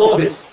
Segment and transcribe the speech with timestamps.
[0.00, 0.49] Globus.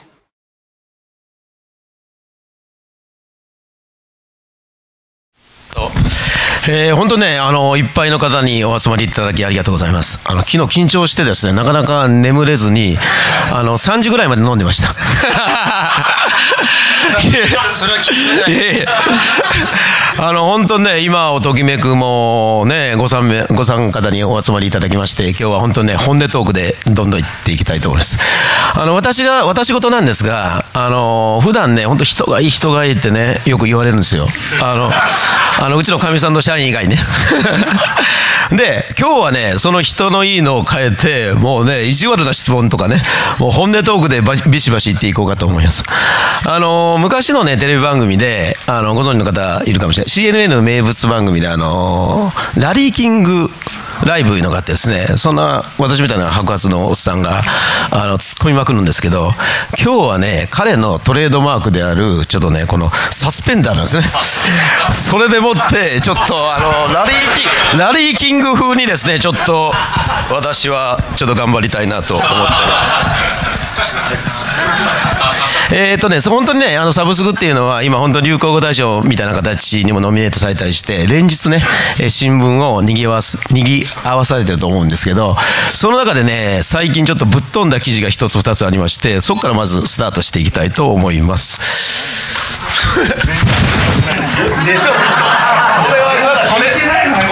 [6.70, 10.20] えー、本当ね、あの、いっぱいの方にお集まりいただきありがとうございます。
[10.26, 12.98] あの、昨日緊張してですね、なかなか眠れずに、
[13.54, 14.90] あの、3時ぐらいまで飲んでました。
[18.48, 18.88] いやいや
[20.20, 28.18] あの、本当ね、今をときめくもね、ご参めご参加方にお集まりいただきまして、今日は本当ね、本音トークでどんどん行っていきたいと思います。
[28.76, 34.28] あの、私が、私事なんですが、あの、普段ね、本当人がいい人がいいってね、よく言われるんですよ。
[34.62, 34.92] あの、
[35.60, 36.98] あの、うちのかみさんの社員以外ね。
[38.52, 43.02] で、今日はね、その人のいいのを変えて、もうね、意地悪な質問とかね、
[43.40, 45.84] もう本音トークでビシバシ言っていこうかと思います。
[46.46, 50.46] あの、昔のね、テレビ番組で、あの、ご存知の方いるかもしれない。
[50.46, 53.50] CNN の名物番組で、あの、ラリーキング
[54.06, 57.42] ライブいうのがあってですね、そんな私みたいな白髪のおっさんが、
[57.92, 59.32] あの、突っ込みまくるんですけど、
[59.82, 64.04] 今日はね、彼のトレードマークである、ちょっとね、このサスペンダーなんですね。
[64.92, 67.14] それでもって、ちょっとあの、ラリー
[67.72, 69.74] キン、ラリーキング風にですね、ちょっと、
[70.32, 74.48] 私はちょっと頑張りたいなと思ってます。
[75.74, 81.62] えっとね、本当にね、あの、サブスクっていうのは、今本当に流行語大賞みたいな形にもノミネートされたりして、連日ね、
[82.08, 85.36] 新聞を賑わす、賑合わされてると思うんですけど、
[85.74, 91.60] その中でね、最近ちょっとぶっ飛んだ記事が一つ二つありまして、そこからまずスタートしていきたいと思います。
[96.18, 96.48] 言わな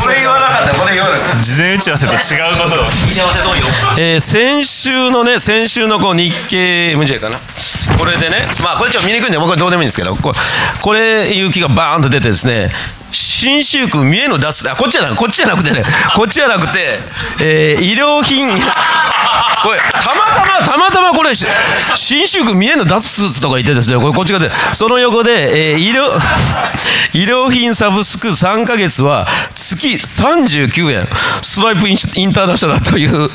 [0.06, 1.44] これ言わなかった、これ言わなかった。
[1.44, 2.88] 事前打ち合わせと違うことを。
[2.88, 3.66] 打ち合わせどうよ。
[3.98, 7.40] えー、先週のね、先週のこう日経 MJ かな。
[7.98, 10.38] これでね、まあこれちょっと見にくいんで、僕はどうでもいいんですけど、これ、
[10.82, 12.70] これ勇気がバーンと出てですね、
[13.12, 15.84] 新州区三重の脱あこっちじゃなこっちじゃなくてね
[16.16, 17.00] こっちじゃなくて、
[17.42, 18.48] えー、医療品
[19.66, 24.52] これたまたまたまたまこれ新州区三重の脱スーツとか言ってですねこれこっち側で。
[24.74, 26.20] その横で、えー、医療
[27.18, 31.08] 医療品サブスク3ヶ月は月39円
[31.42, 33.32] ストライプインターナショナルという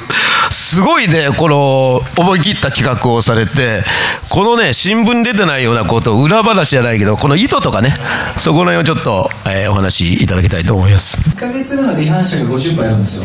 [0.50, 3.82] すごいねこの思い切った企画をされて
[4.28, 7.94] このね新聞に出てないようなこと裏話じゃないけどこの意図とかね
[8.36, 11.16] そこの辺をちょっと、えーお話しいただきたいと思います。
[11.16, 13.24] 1か月の離反者が50杯あるんですよ。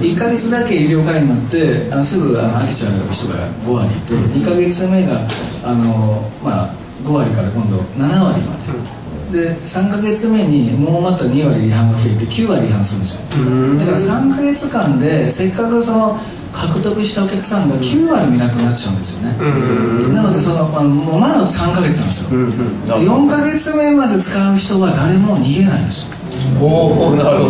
[0.00, 5.26] 1か月だけ医療会員になってあのすぐあの飽きちゃう人が5割いて2か月目が
[5.64, 16.18] あの、まあ、5割から今度7割までで3か月目にもうまた2割離反が増えて9割離反するんですよだから3か月間でせっかくその
[16.52, 22.40] 獲得したお客さんが9割見なくなっちゃうんですよね、なのでその、まあ、もうまだ3か月なんですよ、
[22.86, 26.16] 4か月目まで使う人は誰も逃げないんですよ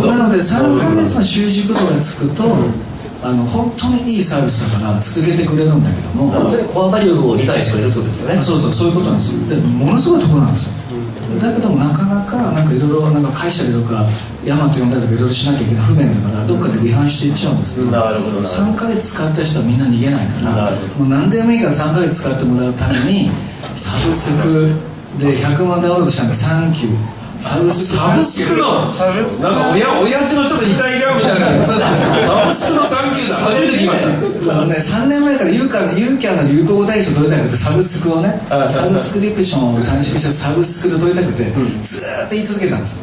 [0.07, 2.45] なので3か月の習熟度がつくと、
[3.23, 8.43] あの本当にいいサービスだから続けてくれるんだけどもそれコアバリューを理解してくれるってことですよね。
[8.43, 9.49] そうそうそういうことなんですよ。
[9.49, 10.75] でものすごいところなんですよ、
[11.39, 14.07] だけどもなかなかなんかいろいろなんか会社でとか
[14.45, 23.31] ヤマト呼んだりとかいろいろしなきゃいけない不便だからどっかで離反していっちゃうんですけどど3ヶ月使った人はみんな逃げないからもう何でもいいから3ヶ月使ってもらうために
[23.77, 24.75] サブスク
[25.21, 28.57] で100万ダウンロードしたんでサンキューサブスクサブスク？
[28.61, 31.67] のなんか親親父のちょっと痛いがみたいな。
[31.67, 31.75] サ
[32.47, 33.37] ブスクのサンキューだ。
[33.37, 34.09] 初めて聞きました。
[34.53, 41.51] あのね3年前からユーカユーキャンの流行語大賞取りたくてサブスクをねサブスクリプションを楽しみしたサブスクで取りたくて、
[41.83, 43.03] ずっと言い続けたんです、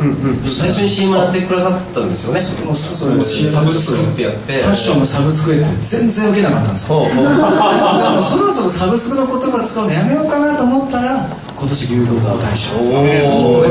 [0.59, 2.41] 最初に CM やってくださったんですよね。
[2.65, 4.61] もうそれもサブスクってやって。
[4.63, 5.69] ファッションのサブスクへって。
[5.81, 7.05] 全然受けなかったんですよ。
[7.05, 11.27] でもそろそろサブスクの言葉使うのやめようかなと思ったら
[11.59, 12.71] 今年流行語大賞。
[12.79, 13.65] おお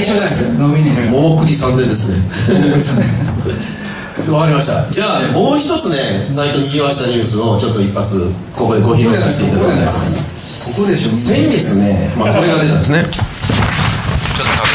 [0.00, 1.34] 緒じゃないですかノミネート。
[1.34, 2.16] 大栗さんでですね。
[2.48, 4.32] 大栗さんで。
[4.32, 4.90] わかりました。
[4.90, 10.72] じゃあねもう一つね最初に言わしたニュースをちょっと一発ここでご披露させていただきたいです。
[10.72, 11.10] ここでしょ。
[11.14, 13.04] 先月ね、まあ、これが出たんですね。
[13.04, 14.66] ちょっと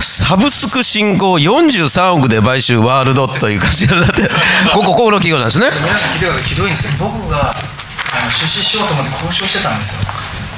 [0.00, 4.22] サブスク進行43億で買収ワールドという感じになって
[4.72, 5.68] ここここの企業なんですね。
[5.78, 6.92] 皆さん聞いてくださいひどいんですよ。
[7.00, 7.54] 僕が
[8.14, 10.10] あの出資しようと思って交渉してたんですよ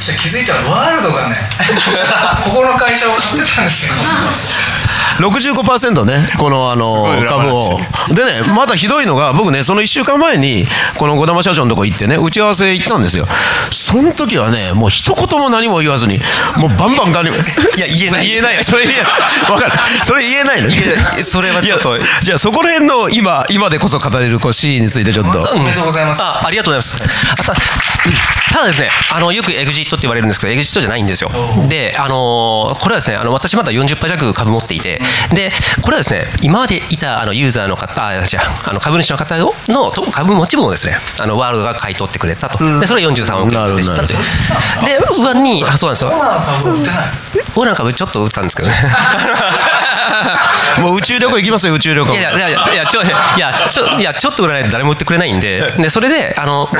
[0.05, 1.37] そして気づいたらワールドがね
[2.45, 3.95] ここの会社を買ってたんですよ。
[5.15, 7.81] 65%ね、このあの株を。
[8.13, 10.67] でね、まだひどいのが、僕ね、その1週間前に、
[10.99, 13.29] この児玉社長のとこ行ってね、打ち合わせ行ったんですよ。
[13.71, 16.21] そその時はねもう一言も何も言わずに
[16.57, 17.31] もうバンバンガン い
[17.79, 18.27] や言えない。
[18.27, 18.65] 言えない。
[18.65, 19.05] それ言え
[19.47, 19.73] 分かる。
[20.03, 20.69] それ言えないの。
[20.69, 21.97] いやそれはちょっと。
[22.23, 26.21] じゃあそこら辺の今今でこそ語れるこうシーンについてちょっと、おめでとうございます。
[26.23, 27.05] あありがとうございま
[27.45, 27.55] す。
[28.53, 31.31] ただですね、あのよくエグジットって言われるんですけど、エグジットじゃないんですよ。
[31.69, 35.01] で、あのこれはですね、あの私まだ40%弱株持っていて、
[35.33, 35.53] で、
[35.83, 39.53] これはですね、今までいたあのユーザーの方、あ、じゃあ、あの株主の方の
[40.13, 42.59] 株持ち分をですね、あのワールドが買い取ってくれたと。
[42.81, 44.19] で、それは43億円でしたという。
[44.87, 46.11] で、上に、あ、そうなんですよ。
[47.55, 48.75] コロナの株ちょっと売ったんですけどね。
[50.81, 53.07] もう宇宙旅行行きますよ宇宙旅行いやいやいやいやちょい
[53.39, 56.69] やちょいやちょっと売らないと誰も売ってくれないんででそれであの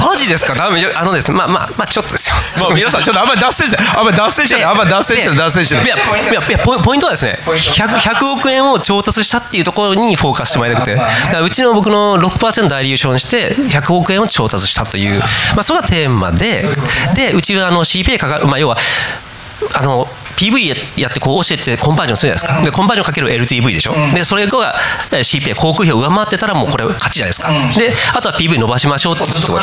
[0.00, 0.54] マジですか？
[0.54, 2.36] ダメあのですねまあまあまあちょっとですよ。
[2.62, 5.78] もう皆さんちょっとあんまり脱線してあんまり脱線してあんまり脱線してで脱線してい。
[5.78, 7.70] やいやいやポイントはですねポイント。
[7.70, 10.94] 100, 100億円を調達したっていうところにフォーカスしてもらいたくて。
[10.94, 15.26] だからうちの僕の6%大優勝にして100億円を調達したという、ま
[15.58, 16.62] あ、それがテーマで
[17.14, 18.76] でうちはあの CPA かかる、まあ、要は
[19.74, 24.14] あの PV やってこう教えてコンバージョンするじゃないですか、でコンバージョンかける LTV でしょ、うん。
[24.14, 24.74] でそれが
[25.12, 27.74] えー CPA 航空費を上回ってたらもうこれ勝ちじゃないですか、うん。
[27.78, 29.60] であとは PV 伸ばしましょうってとところ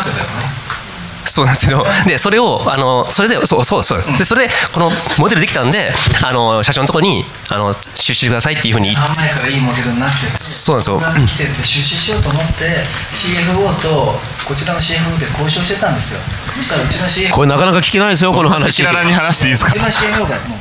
[1.25, 4.03] そうなんですけど、で、それを、あの、それで、そう、そう、そう。
[4.17, 5.91] で、それで、このモデルできたんで、
[6.23, 8.89] あの、社長のところに、あの、出資してくださいっていうふうに。
[8.89, 10.37] 言っ半前からいいモデルになってて。
[10.39, 10.93] そうなんですよ。
[10.95, 16.19] 僕が来てて出資しようと思って CFO とこちらの CFO で交渉してたんですよ。
[16.55, 18.81] そしたらうちの CFO これなかなか聞けないですよこの話。
[18.81, 19.71] 赤裸々に話していいですか？
[19.71, 20.59] うちの CFO がもう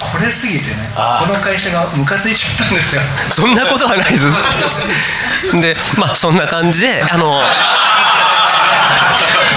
[0.00, 3.02] これすぎてねこの会社がムカついちゃったんですよ。
[3.30, 4.26] そんなことはないです。
[5.60, 7.42] で、まあ、そんな感じで、あの、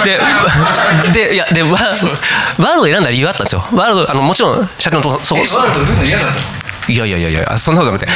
[0.04, 0.20] で、
[1.12, 3.64] で、いや、で、ワワールドを選んだ理由があったんですよ。
[3.72, 6.40] ワールド、あの、もちろん、社長のとこ、そこ、えワールドの嫌だったの？
[6.88, 8.12] いやいやいやいや、そんなことなくて。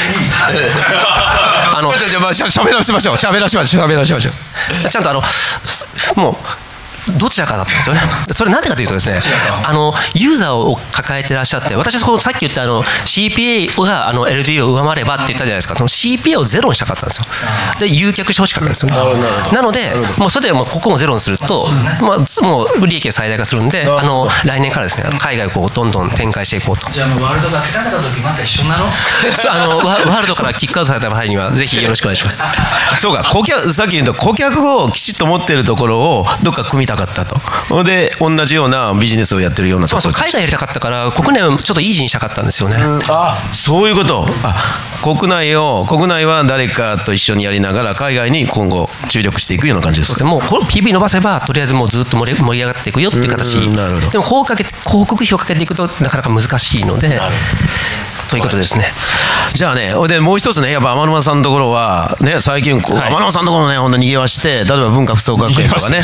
[1.73, 3.17] あの、じゃあじゃあまあしゃべらしましょう。
[3.17, 3.81] しゃべらしましょう。
[3.81, 4.89] しゃべらしましょう。
[4.89, 5.87] ちゃんとあの、す
[6.17, 6.37] もう、
[7.19, 8.01] どちらかだったんですよね。
[8.33, 9.19] それなんでかというとですね、
[9.65, 17.25] あの、ユーザーを抱えてらっしゃって、私はこのさっき言ったあの、CPA があの LD を上回ればって言ったじゃないですか、その CPA をゼロにしたかったんですよ。
[17.81, 18.97] で、誘客してほしかったんですよね。
[19.53, 21.69] なので、もうそれでもうここもゼロにすると、
[22.01, 26.91] まあ、もう利益が最大化するんで、あの、来年からですね、海外をこうどんどん展開していこうと。
[26.91, 28.89] じゃあもうワールドが諦めた時また一緒になろう
[29.37, 32.43] そうあのワワールドからキックアウトされた場合には、 ぜひよろしくお願いします。
[33.01, 37.85] そうか顧客さっき言うと顧客をきちっと持ってるところをどっか組みたかったと。
[37.85, 42.77] で同じようなビジネスをやってるようなそうそう、海外やりたかったから、国内をちょっとイージーにしたかったんですよね。
[43.09, 44.27] あそういうこと。
[44.43, 44.55] あ
[45.03, 50.19] 国内を国内は誰かと一緒にやりながら海外に今後注力していくような感じですか？
[50.19, 54.11] そうですね、もう PV 伸ばせば、とりあえずもうずっと盛り盛り上がっていくよっていう形、うんなるほど。
[54.11, 57.21] でも広告費をかけていくとなかなか難しいので、
[58.31, 58.87] ということですね。
[59.55, 66.03] じゃあね、でもう一つね、やっぱ天沼さんのところは、ね、最近こう、はい天沼さんのところね、ほんとにぎわして、例えば文化服装学園とかね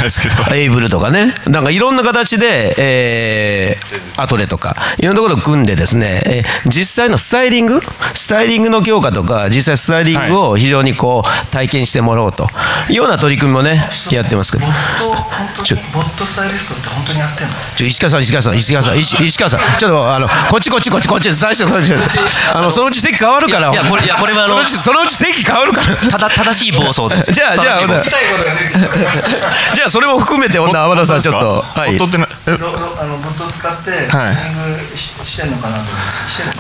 [0.53, 7.81] エイブルとかね、なんかいろんな形で、えー、アトレとか、いろんなところを組んでですね、えー実際のスタイリング、
[8.15, 12.47] スタイリングの強化とか、実際スタイリングを非常にこう、体験してもらおうと
[12.89, 14.73] いうような取り組みもね、やってますけどボ。
[14.73, 17.55] ット本当ちょにボットスタイリストって本当にやってんの？
[17.77, 22.19] ちょ石川さん、石川さん、石川さん、石石川さん、ちょっとあのこっちこっちこっちこっち、最初こっち、
[22.53, 25.97] あのそのうち席変わるから、いやこれいやこれはあのそのうち席変わるから。
[25.97, 27.33] ただ正しい暴走です。
[27.33, 31.97] じゃあ、じゃあ、ほんなら聞きたいことが出てきたじゃあ、それも含めて、 ほんなら天野さん、ちょっと、はい。
[31.97, 32.51] 夫ってなえ？
[32.51, 32.69] ロロ
[33.01, 35.83] あのボットを使ってスタイリングししてんのかなと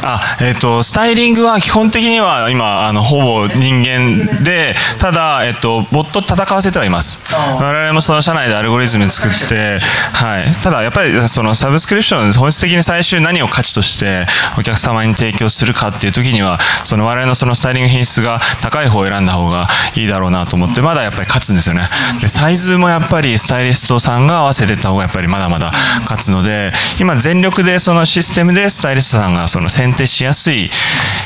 [0.02, 7.20] あえっとスタイリングは基本的には今あのほぼ人間でただ、えっとボットと戦わせてはいます。
[7.60, 9.78] 我々もその社内でアルゴリズム作って、
[10.12, 14.26] はい、ただやっぱりそのサブスクリプション本質的に最終何を価値として
[14.58, 21.88] お客様に提供するかっていう時にはその我々のそのスタイリング品質が高い方を選んだ方がいいだろうなと思ってまだやっぱり勝つんですよね。
[22.20, 30.70] でサイズもやっぱりスタイリストさんが合わせていった方がやっぱりまだまだ勝つので今全力でそのシステムでスタイリストさんがその選定しやすい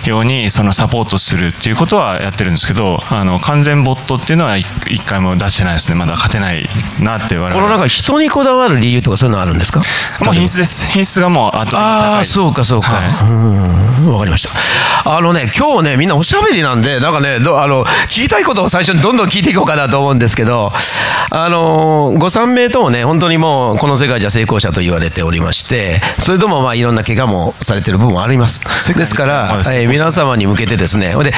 [0.07, 5.95] ようにそのサポートするっていうことはやってるんですけどあの完全ボットっていうのは一一回も出してないですね。
[5.95, 6.69] まだ勝てない
[7.00, 9.81] なって我々このなんか人にこだわる理由とかそういうのあるんですか？
[10.25, 10.87] もう品質です。
[10.88, 12.93] 品質がもう圧倒的に高いああ、そうか、そうか。
[12.93, 13.31] はい。
[13.31, 14.51] うん、わかりました。
[15.11, 20.73] あのね、今日ね、みんなおしゃべりなんで、なんかね、どあの、聞きたいことを最初にどんどん聞いていこうかなと思うんですけど、
[21.31, 28.61] あの、ご3名ともね、本当にもう、この世界じゃ成功者と言われておりまして、それともまあ、いろんな怪我もされてる部分もあります。
[28.95, 31.33] ですから、えー皆様に向けてですね、で、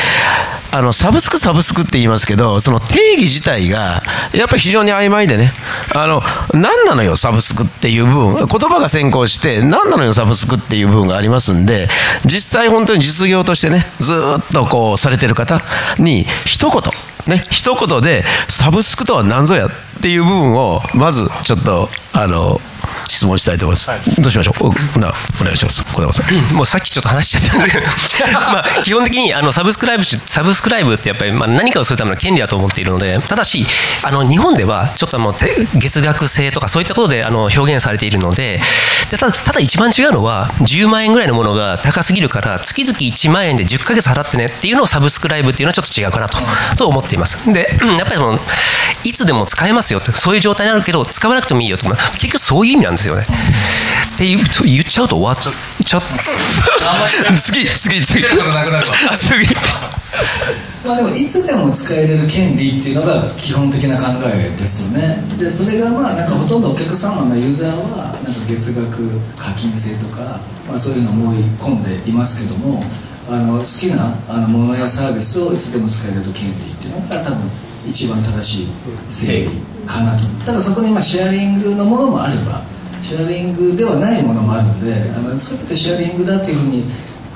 [0.70, 5.52] あの、サブスク、サブスクって言いますけど、その定義自体が、やっぱり非常に曖昧でね、
[5.94, 6.22] あの、
[6.52, 11.88] 何なのよ、サブスクっていう部分、言葉が先行して、何なのよ、サブスクっていう部分がありますんで、
[12.24, 15.62] 実際本当に実業としてね、ずっとこう、されてる方
[15.98, 16.82] に、一言、
[17.28, 19.70] ね、一言で、サブスクとは何ぞやっ
[20.02, 22.60] ていう部分をまずちょっとあの
[23.08, 24.66] 質問したいと思います、はい、どうしましょう？
[24.96, 25.84] おなお願いします。
[25.94, 27.86] 小山さん、 もうさっきちょっと話しちゃったんだけど。
[28.32, 33.66] ま あ基本的にあのサブスクライブサブスクライブってやっぱりまあ何かをするための権利だと思っているのでただし
[34.02, 35.34] あの日本ではちょっともう
[35.78, 38.60] 月額制とかそういったことであの表現されているので
[39.10, 46.38] でただただ一番違うのは10万円ぐらいのものが高すぎるから月々1万円で10ヶ月払ってねっていうのをサブスクライブっていうのはちょっと違うかなと
[46.76, 47.52] と思っています。
[47.52, 48.38] でやっぱりその
[49.04, 53.22] いつでも使えますよってそういう状態になるけど使わなくてもいいよと結局そういう意味なんですよね。
[53.22, 55.52] って言っちゃうと終わっちゃ
[55.84, 56.00] ちゃ
[57.38, 58.24] 次次次。
[58.24, 59.54] 次
[60.84, 65.22] まあでもいつでも使えれる権利っていうのが基本的な考えですよね。
[65.38, 72.82] でそれがまあなんかほとんどお客様のユーザーはなんか月額課金制とか、まあ、そういうのを思い込んでいますけども
[73.28, 77.38] あの好きなあのものやサービスをいつでも使える権利っていうのが多分
[77.86, 78.68] 一番正しい
[79.10, 80.24] 正義かなと。
[80.44, 82.62] ただそこにまあシェアリングのものもあれば
[83.00, 86.84] シェアリングではないものもあるのであの全てシェアリングだっていうふうに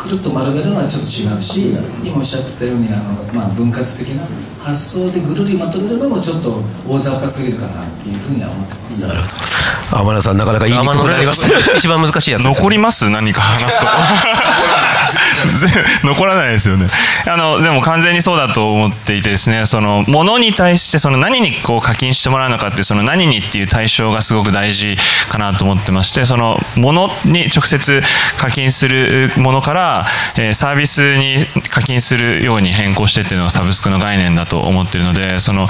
[0.03, 1.71] くるっと丸めるのはちょっと違うし
[2.03, 4.27] 今おっしゃってたようにあの、まあ、分割的な
[4.61, 9.07] 発想でぐるりまとめるのもちょっと大雑把すぎるかなっていうふうには思ってます。
[9.07, 9.33] なるほど。
[10.01, 13.09] 天野さんなかなかいいになります一番難しいやつ、 残ります？
[13.11, 13.93] 何か話すこと。
[16.07, 16.89] 残らないですよね。
[17.27, 19.67] あのでも完全にそうだと思っていてですね。
[19.67, 24.97] その物に対してその何にこう課金してもらうのかってその何にっていう対象がすごく大事
[25.29, 28.03] かなと思ってましてその物に直接
[28.39, 29.92] 課金するものから、
[30.37, 31.39] え、サービスに
[31.71, 35.69] 課金するように変更してっていうのがサブスクの概念だと思ってるのでその、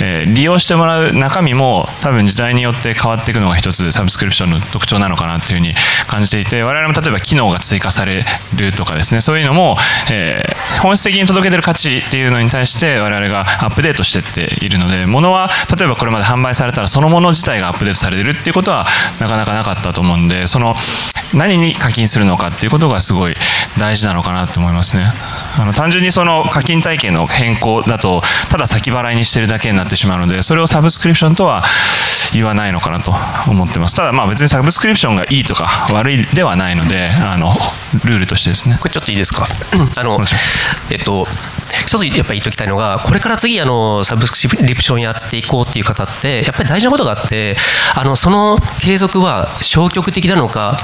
[0.00, 5.74] え、利用してもらう中身も多分時代によって変わっていくのが一つサブスクリプションの特徴なのかなというふうに
[6.06, 8.24] 感じていて我々も例えば機能が追加され
[8.56, 9.76] るとかですねそういうのも、
[10.10, 10.44] え、
[10.82, 18.86] 本質的に届けてる価値っていうのに対して我々がアップデートしてっているので物は例えばこれまで販売されたらそのもの自体がアップデートされてるっていうことは
[19.20, 20.74] なかなかなかったと思うんでその
[21.34, 23.34] 何に課金するのかっていうことがすごい
[23.78, 25.10] 大事なのかなと思いますね。
[25.58, 31.64] あの単純にその課金体系の変更だとただ先払いにしてるだけになってしまうのでそれをサブスクリプションとは
[32.32, 33.14] 言わないのかなと
[33.50, 33.96] 思ってます。
[33.96, 37.54] ただまあ別にサブスクリプションがいいとか悪いではないのであの
[38.04, 38.78] ルールとしてですね。
[38.80, 39.46] これちょっといいですか？
[39.96, 40.18] あの
[40.90, 41.26] えっと
[41.86, 47.56] 一つやっぱり言っておきたいのがこれから次あのサブスクリプションやっていこうっていう方ってやっぱり大事なことがあって
[47.94, 50.78] あのその継続は消極的なのか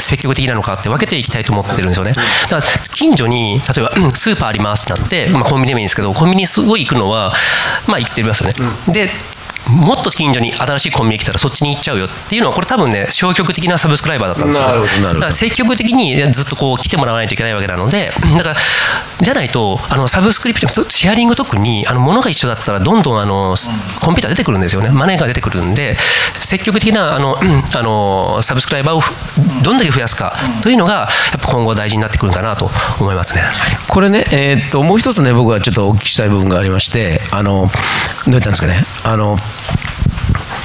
[0.00, 2.12] 積極的なのかって分けていきたいと思ってるんですよね。
[2.12, 2.62] だから
[2.94, 7.32] 近所に例えば、うん、スーパーありますなって、まあ、コンビニでもいいんですけどコンビニすごい行くのは
[7.86, 8.54] まあ行ってますよね。
[8.88, 9.08] で
[9.70, 18.56] もっと近所に新しいコンビニ来たらそっちに行っちゃうよっていうのはこれ多分ね消極的なサブスクライバーだったんですよ、ね、だから積極的にずっとこう来てもらわないといけないわけなのでだから
[19.20, 23.54] じゃないとあのサブスクリプションシェアリング特にあの物が一緒だったらどんどんあの
[24.00, 24.90] コンピューター出てくるんですよね。
[24.90, 25.96] マネーが出てくるんで
[26.40, 29.00] 積極的なあのあのサブスクライバーを
[29.62, 31.08] どんだけ増やすかというのがや
[31.38, 33.42] っぱ今後大事になってくるかなと思いますね。
[33.88, 37.68] これね、えー、っともう一つね僕はちょっとお聞きしたい部分がありましてあの
[38.26, 39.36] どうやったんですかねあの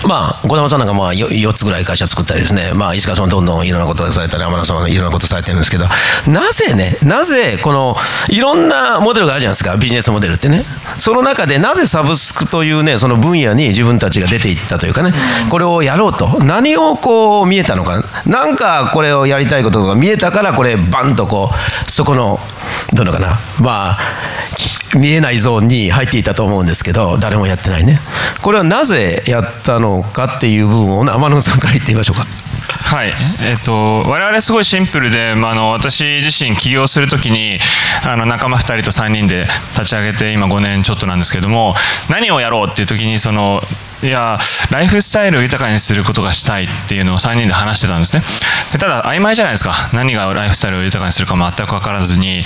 [0.08, 5.86] まあ、児玉さんなんかまあ 4, つぐらい会社作ったりですね、まあ、石川さんどんどんいろんなことをされたり、天野さんはいろんなことされてるんですけど、
[6.28, 7.96] なぜね、なぜこの
[8.30, 10.64] いろんなモデルがあるじゃないですか、ビジネスモデルってね、
[10.98, 15.14] その中でなぜサブスクというね、その分野に自分たちが出ていったというかね、
[15.50, 21.52] これをやろうと、何をこう見えたのか、なんかこれをやりたいことが見えたから、これ、バンとこ
[21.88, 22.40] う、そこの、
[22.94, 24.00] どうのかな、まあ、
[24.96, 28.00] 見えないゾーンに入っていたと思うんですけど、誰もやってないね。
[28.42, 32.45] これはなぜやったのかっていう部分を、天野さんから言ってみましょうか。
[32.68, 37.60] はい、えっ、ー、と我々すごいシンプルで、まあ、あの私自身起業するときに
[38.06, 41.76] あの仲間2人と3人で立ち上げて今5年ちょっとなんですけども
[42.10, 43.62] 何をやろうっていう時にその
[44.04, 44.40] いや
[44.72, 48.24] ライフスタイルを豊かにすることがしたいっていうのを3人で話してたんですね。
[48.72, 49.74] でただ曖昧じゃないですか。
[49.94, 52.44] 何がライフスタイルを豊かにするか全く分からずに、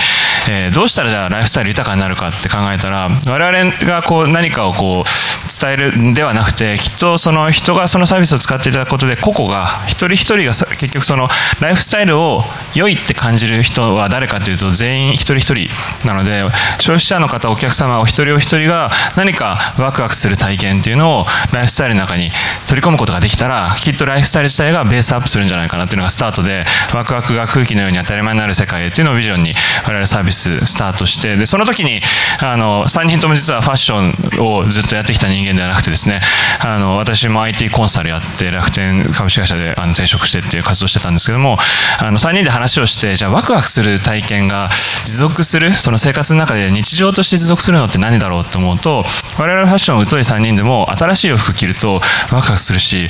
[0.49, 5.09] えー、どうしたらじゃあライフスタイル豊かになるかって考えたら我々がこう何かをこう
[5.49, 12.43] 伝えるんではなくてきっとその人がそのサービスを使っていただくことで個々が一人一人が結局そのライフスタイルを
[12.75, 15.69] 良いって感じる人は誰かというと全員一人一人
[16.07, 16.43] なので
[16.79, 22.31] 消費者の方お客様お一人お一人が何かワクワクする体験っていうのをライフスタイルの中に
[22.67, 29.53] 取り込むことができたらきっとライフスタイル自体がベースアップするんじゃないかなっていうのがスタートでワクワクが空気のように当たり前になる世界っていうのをビジョンに
[29.85, 32.01] 我々サービススタートしてでその時に
[32.41, 36.21] あの3人とも実はファッションをずっとやってきた人間ではなくてですね
[36.63, 41.57] あの私も IT コンサルやって楽天株式会社であの転職してっていう活動してたんですけども
[41.99, 44.69] あの3人で話をしてじゃあワクワクする体験が
[45.05, 49.03] 持続するその生活の中で日常として持続するのって何だろうと思うと
[49.37, 53.09] 我々ファッション疎い3人でも新しい洋服着るとワクワクするし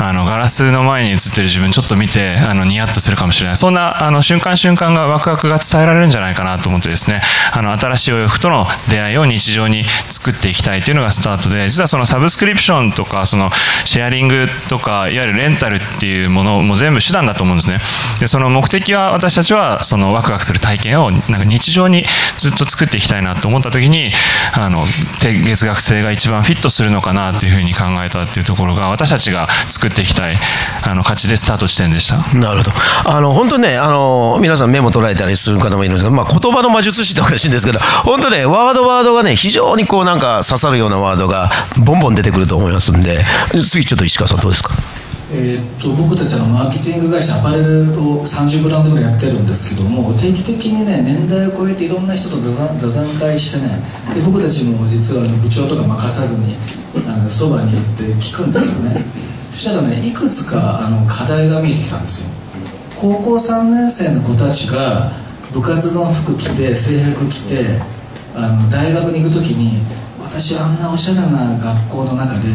[0.00, 3.56] あのガラスの前に映ってる自分ちょっと見てあのニヤッとするかもしれない。
[3.56, 7.20] そんなあの瞬間瞬間がワクワクが伝えられるんじゃないかなと思ってですね
[7.52, 13.50] あの新しいお洋服との出会いを日常に作っていきたいというのがスタートで実はそのサブスクリプションとかその
[13.84, 17.78] シェアリングとかいわゆるレンタルっていうものも全部手段だと思うんですね。
[18.20, 22.04] でその目的は私たちはそのワクワクする体験をなんか日常に
[22.38, 24.12] ずっと作っていきたいなと思った時に
[24.56, 24.84] あの
[25.20, 30.36] 低月額制が一番フィットするのかなというふうに考えたっていうところが私たちが作っていきたい
[30.86, 32.16] あの価値でスタート地点でした。
[32.38, 32.72] なるほど。
[33.06, 41.50] あの、本当ね、あの、皆さんメモ捉えたりする方もいるんですけど、まあ、言葉の魔術師っておかしいんですけど、本当ね、ワードワードがね、非常にこうなんか刺さるようなワードが
[41.84, 43.24] ボンボン出てくると思いますんで、
[43.62, 44.70] 次ちょっと石川さんどうですか？
[45.32, 53.80] えーっと僕たちあのマーケティング会社アパレルを30ブランドぐらいやってるんですけども定期的にね年代を超えていろんな人と座談座談会してね
[54.14, 56.54] で僕たちも実はあの部長とか任さずに
[57.08, 59.02] あのそばに行って聞くんですよね。
[59.50, 62.28] そしたらねいくつかあの課題が見えてきたんですよ。
[62.96, 65.12] 高校3年生の子たちが
[65.52, 67.64] 部活の服着て制服着て
[68.34, 69.80] あの大学に行く時に
[70.34, 72.48] 私あんなおしゃれな学校の中で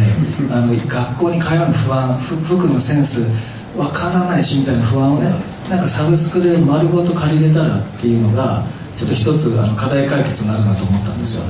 [0.51, 3.23] あの学校に通うの不安ふ服のセンス
[3.77, 5.31] わからないしみたいな不安をね
[5.69, 8.65] なんかサブスクで丸ごと借りれたらっていうのが
[8.97, 11.43] ちょっと一つあの課題解決になるなと思ったんですよ。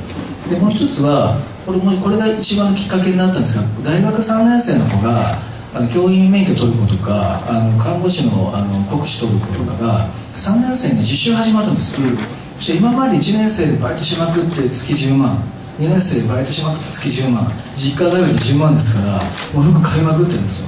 [0.51, 5.33] でもう一つはこれもこれが一番きっかけになったんですが大学3年生の子が
[5.74, 10.05] あの教員免許取る子とかあの看護師のあの国試取る子とかが
[10.38, 12.07] 3年生に実習始まるんですよ、
[12.51, 15.41] そして今まで1年生でバイトしまくって月10万
[15.79, 19.24] 2年生でバイトしまくって月10万実家帰りで10万ですから
[19.55, 20.67] もう服買いまくってるんですよ、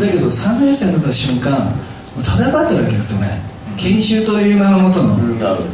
[0.00, 1.52] だけど3年生になった瞬間
[2.16, 3.42] もうただ働きですよね。
[3.76, 5.16] 研修という名のもとの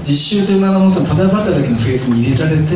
[0.04, 2.74] 実習という名のもとのただ働きのフェーズに入れられて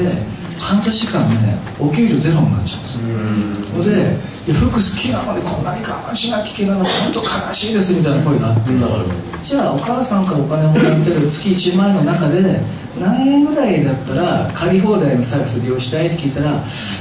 [0.59, 3.95] 半年間ねお給料ゼロになっちゃうんですよ。
[3.95, 8.73] でいや服好きなのにこんなに我慢しなきゃいけないの本当悲しいですみたいな声があって、
[9.43, 12.61] じゃあお母さんからお金もらってる月1万円の中で
[12.99, 16.53] 何円ぐらいだったら借り放題のサービス利用したいって聞いたら、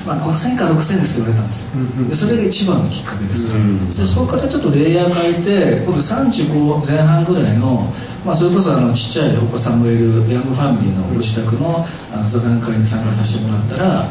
[0.05, 2.09] まあ、5000円から6000円ですって言われたんですよ。
[2.09, 3.53] でそれが一番のきっかけです、
[3.97, 7.87] でそこからちょっとレイヤー変えて今度35前半ぐらいの、
[8.25, 14.09] まあ、それこそあのちっちゃいお子さんもいるヤングファミリーのご自宅のあの座談会に参加させてもらったら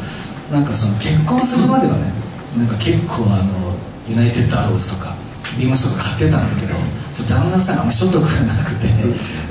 [0.50, 2.12] なんかその結婚するまではね
[2.56, 3.74] なんか結構あの
[4.08, 5.14] ユナイテッドアローズとか
[5.58, 6.74] ビームスとか買ってたんだけど
[7.14, 8.88] ちょっと旦那さんがあんま所得がなくて、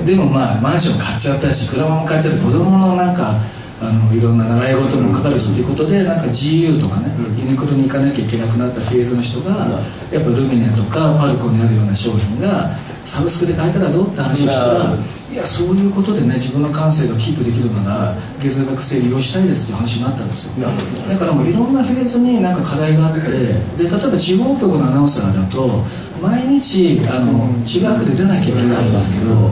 [0.04, 3.40] でもまあマンション買っちゃったし車も買っちゃって子供のなんか
[3.80, 12.70] あのいろんな習い事もかかるしということでなんか GU とかねユニクロに行かなきゃいけなくなったフェーズの人がやっぱルミネとかパルコにあるような商品が
[13.04, 14.96] サブスクで買えたらどうって話をしたら
[15.32, 20.68] いやそういうことでね自分の感性がキープできるなら月額制利用したいですっていう話になったんですよ。
[21.08, 25.84] だからもういろんなフェーズになんか課題があってで例えば地方局のアナウンサーだと
[26.22, 29.50] 毎日あの違う区で出なきゃいけないんですけど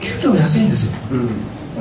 [0.00, 0.98] 給料安いんですよ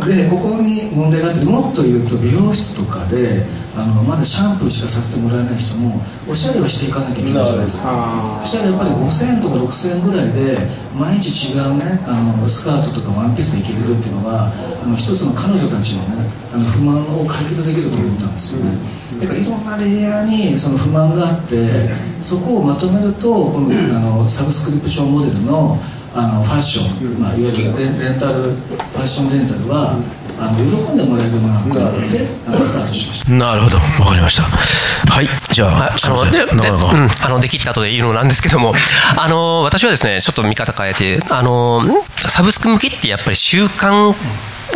[0.01, 3.45] でここに問題があってもっと言うと美容室とかで
[3.77, 8.41] あのまだシャンプーしかさせてもらえない人もおしゃれはしていかなきゃいけないじゃないですか。
[8.41, 10.57] そしたらやっぱり5000円とか6000円ぐらいで
[10.97, 14.49] 毎日違うねあのスカートとかワンピースでいけれるっていうのは
[14.83, 18.77] あの一つの彼女たちのねあの不満を解決できると思ったんですよね。
[19.21, 21.89] だからいろんなレイヤーにその不満があって
[22.21, 25.77] そこをまとめるとこのあのサブスクリプションモデルの
[26.15, 29.97] あのファッション、まあ、いわゆるレンタルファッションレンタルは
[30.39, 33.31] あの喜んでもらえるものだと思ってあのスタートしました。
[33.31, 34.43] なるほど、わかりました。
[34.43, 38.73] はい、じゃあ、はいあのででうん、あのできった後で言うのなんですけども、
[39.17, 41.83] あの私はですねちょっと見方変えて、あの
[42.27, 44.13] サブスク向きってやっぱり習慣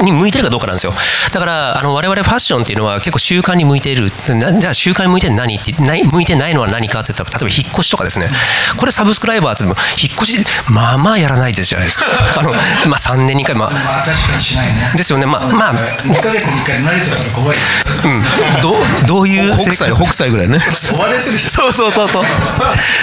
[0.04, 0.94] に向いてるかどうかなんですよ。
[1.34, 4.12] だから、あの我々ファッションっていうのは結構習慣に向いている。
[4.36, 8.30] なじゃあ習慣に向いて何ってない向いてないのは何かって言ったら、例えば引っ越しとかですね。
[8.78, 12.06] これサブスクライバーって言っても引っ越しまあまあやらないですじゃないですか。
[12.38, 15.26] あのまあ3年に1回まあまあ確かにしないねですよね。
[15.26, 15.74] まあまあ。
[15.74, 17.58] 2ヶ月に1回慣れてたら怖い
[18.04, 18.76] うん、どう
[19.08, 20.60] どういう北斎、北斎ぐらいね。
[20.60, 22.26] 追われてる人そうそうそうそう。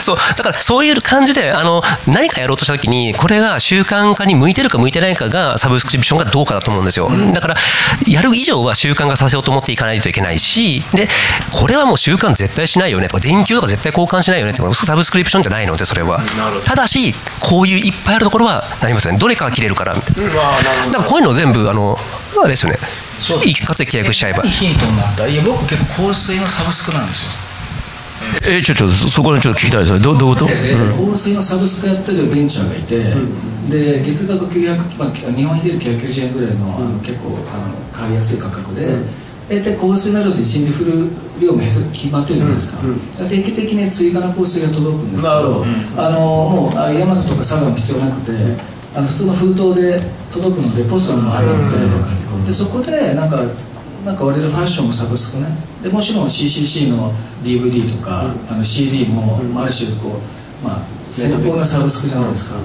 [0.02, 0.16] そう。
[0.36, 7.10] だからそういう感じで、あの、何かやろうとしたときに、これが習慣化に向いてるか向いてないかが、サブスクリプションがどうかだと思うんですよ。
[7.32, 7.56] だから、
[8.06, 11.08] やる以上は習慣化させようと思っていかないといけないし、で、
[11.52, 16.20] これはもう習慣絶対しないよねとか、電球とか絶対交換しないよねとか、サブスクリプションじゃないので、それは。
[16.64, 19.18] ただし、こういういっぱいあるところはなりますよね。
[19.18, 20.30] どれかが切れるから、みたいな。
[20.30, 21.98] だからこういうのを全部、あの、
[22.40, 22.78] あれですよね。
[23.44, 24.38] 一括で契約しちゃえば。
[24.42, 27.32] 何ヒントになったいや僕結構香水のサブスクなんですよ
[28.46, 29.98] え、ちょ、ちょ、そこでちょっと聞きたいですね。
[29.98, 30.46] どう、どういうこと？
[30.46, 33.02] でうん香水のサブスクやってるベンチャーがいて、
[33.70, 38.86] で月額900、まあ、日本円で言うと990円ぐらいの,、あの結構あの買いやすい価格で、
[39.48, 41.08] 大体香水などで1日振る
[41.40, 41.60] 量も
[41.92, 42.78] 決まってるじゃないですか、
[43.28, 45.64] 定期的に追加の香水が届くんですけど、
[45.96, 48.32] あのもうあ大和とか佐賀も必要なくて
[48.94, 49.98] あの普通の封筒で
[50.32, 53.38] 届くのでポストにも入るのででそこでなんか
[54.04, 55.48] なんか割とファッションもサブスクね。
[55.82, 60.20] でもちろん CCC の DVD とか、あの CD も、ある種こ
[60.62, 62.56] う、まあ、先方のサブスクじゃないですか、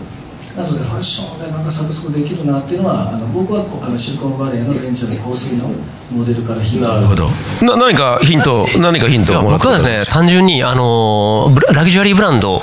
[0.60, 5.70] なのでファッションでなんかサブスクできるなっていうのはあの僕はこあのシリコンバレーのベンチャーの香水の
[6.12, 6.88] モデルからヒント。
[6.90, 7.28] なるほど。
[7.62, 12.62] な何かヒント 何かヒント僕はですね単純にあのブララグジュアリーブランド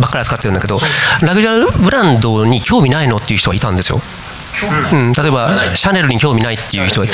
[0.00, 0.80] ばっかり扱ってるんだけど、
[1.22, 4.00] ラグジュアリーブランドに興味ないのっていう人がいたんですよ。
[4.92, 7.06] うん、例えばシャネルに興味ないっていう人が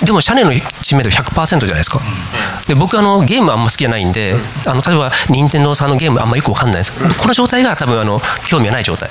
[0.00, 2.00] ででもシャネルの知名度100%じゃないですか、
[2.66, 4.34] で僕あのゲームあんま好きじゃないんで、
[4.66, 9.10] あの例えば任天堂さんのゲームあんまよくわかんないです、この状態が多分あの興味がない状態、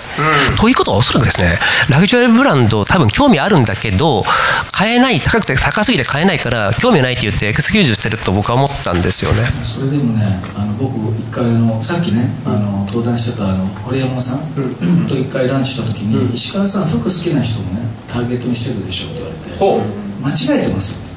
[0.60, 1.58] ということはおそらくですね
[1.90, 4.24] ラグジュアリーブランド多分興味あるんだけど
[4.72, 9.44] 買えない高くて高すぎて買えないから興味ないって言ってエクスキューズしてると僕は思ったんですよね。
[9.64, 19.58] それでもねあの僕一回あのさっきねあの登壇してたあの堀山さんと一回ランチした時に、石川さん服好きな人もねターゲットにしてるでしょって言われて。
[19.58, 21.14] ほう間違えてます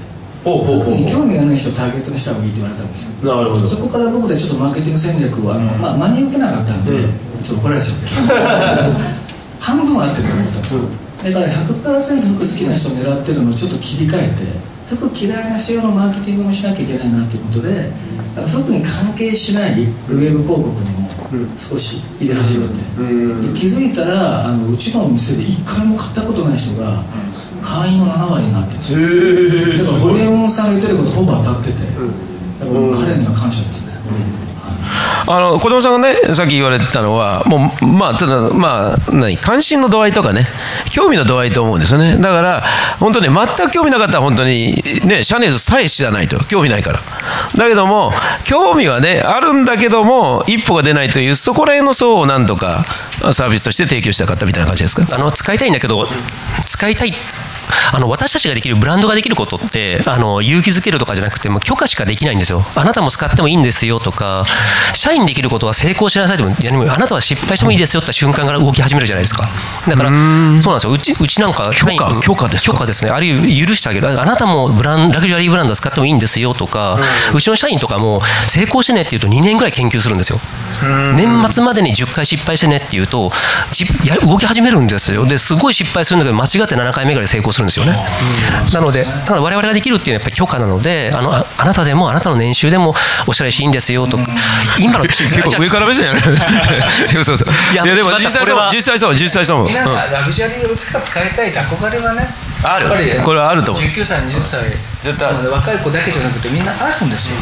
[0.55, 3.35] うほう服に興味がない人をターゲットにした方がいいって言われたんですよ。
[3.35, 3.67] なるほど。
[3.67, 6.93] そこから僕でちょっとマーケティング戦略をあの、まあ、真に受けなかったんで、
[7.43, 8.35] ちょっと怒られちゃうんですけど
[9.59, 10.81] 半分は合ってると思ったんですよ。
[11.25, 14.45] だから100%服好きな人を狙ってるのをちょっと切り替えて
[14.95, 17.91] 服嫌いな人用のマーケティングもしなきゃいけないなっていうことで
[18.37, 21.09] あの服に関係しないウェブ広告にも
[21.59, 22.75] 少し入れ始めて、
[23.49, 27.03] で気づいたらあのうちのお店で1回も買ったことない人が
[27.67, 29.99] 会員の7割になってるんですよ。
[29.99, 33.93] だから堀山さんが言ってることほぼ当たってて、だから彼には感謝ですね、
[35.29, 40.47] あの子供さんがねさっき言われてたのはもうまあただまあ何関心の度合いとかね
[40.93, 42.17] 興味の度合いと思うんですよね。
[42.17, 42.63] だから
[43.01, 46.39] 本当に全く興味なかったら本当にねシャネルさえ知らないと。
[46.45, 47.01] 興味ないから。
[47.57, 48.13] だけども
[48.45, 52.85] 興味はねあるんだけども一歩が出ないというそこら辺の層をなんとか
[53.33, 55.07] サービスとして提供したかったみたいな感じですか？
[55.17, 56.07] あの使いたいんだけど
[56.67, 57.13] 使いたい
[57.93, 62.65] あの私たちができるブランドができることってあの勇気づけるとかじゃなくてもう許可しかできないんですよ。
[62.75, 64.45] あなたも使ってもいいんですよとか
[64.95, 69.49] 社員にできることは成功しなさいともやりもあなたは失敗してもいいですよって瞬間から動き始めるじゃないですか。
[69.89, 70.93] だからそうなんですよ。
[70.93, 72.73] うちうちなんか許可許可ですか？
[72.73, 73.11] 許可ですね。
[73.11, 74.21] あるいは許してあげる。
[74.21, 76.99] あなたもブランラグジュアリーブランド使ってもいいんですよとか
[77.35, 80.39] うちの社員とかも成功してねって言うと2年ぐらい研究するんですよ。
[81.15, 83.31] 年末までに10回失敗してねって言うと
[84.27, 85.27] 動き始めるんですよ。
[85.27, 87.97] ですごい失敗するんだけど間違って7回目ぐらい成功するんですよね。
[88.73, 92.95] なのでだから我々ができるっていうのはやっぱり許可なのであのああなたでもあなたの年収でも
[93.27, 94.19] おしゃれしていいんですよと
[94.79, 96.21] 今の結構上から目線やね。
[97.25, 99.67] そうそういいややでも実際そう実際そう実際そう、うん。
[99.67, 102.29] みんながラグジュアリーをいつか使いたいって憧れはね
[102.63, 103.85] あるやっぱりこれはあると思う。
[103.85, 104.61] 19歳20歳
[105.01, 107.39] 絶対若い子だけじゃなくてみんなあるんですよ、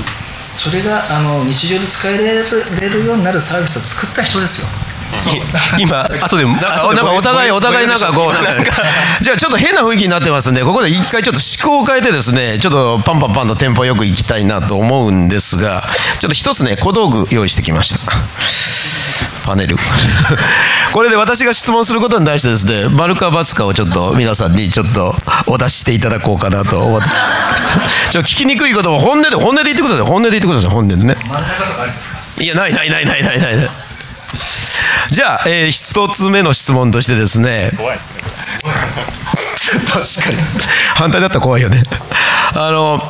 [0.57, 4.69] それがあの日常で使えれるようになるサービスを作った人ですよ
[5.23, 5.47] 今後
[5.77, 8.73] でなんか後でなんかお互いお互いなんかこうなんか
[9.21, 15.85] じゃあちょっと変な雰囲気になってますんでここで一回ちょっと思考を変えてですねちょっとパンパンパンとテンポよくいきたいなと思うんですが
[16.21, 18.13] ちょっと一つね小道具用意してきました。
[19.47, 19.77] パネル。
[20.95, 25.15] これで私が質問することに対してですね丸か×かをちょっと皆さんにちょっと
[25.47, 27.09] お出ししていただこうかなと思って。
[28.13, 30.07] ちょっと聞きにくいことも本音で本音で言ってください。
[30.07, 30.71] 本音で言ってください。
[30.71, 31.17] 本音でね。
[31.21, 32.43] 真ん中とかありますか？
[32.43, 33.71] いやないないないないないないない
[35.11, 37.73] じゃあ、えー一つ目の質問としてですね。
[37.77, 38.23] 怖いですね。
[40.23, 40.63] 確かに。
[40.95, 41.83] 反対だったら怖いよね。
[42.55, 43.03] あの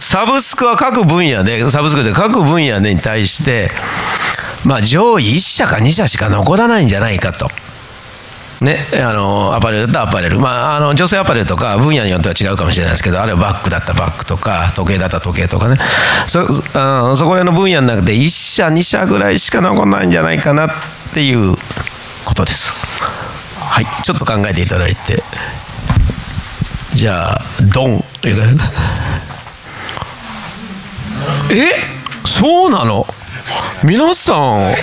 [0.00, 3.70] サブスクは各分野でサブスクで各分野に対して
[4.64, 7.50] まあ上位1社か2社しか残らないんじゃないかと。
[8.60, 15.76] ね、あのアパレルだったらアパレル、まあ、あの女性アパレルとか分野によっては違うかもしれないですけどあるいはバッグだったらバッグとか時計だったら時計とかね。
[16.26, 20.70] そあそこら辺の分野の中で1社2社ぐらいしか残らないんじゃないかなっ
[21.12, 21.56] ていう
[22.24, 23.02] ことです。
[23.60, 23.86] はい。
[24.04, 25.22] ちょっと考えていただいて。
[26.94, 27.42] じゃあ
[27.74, 28.02] ドン。
[31.50, 31.74] え？
[32.24, 33.06] そうなの？
[33.84, 34.74] 皆さん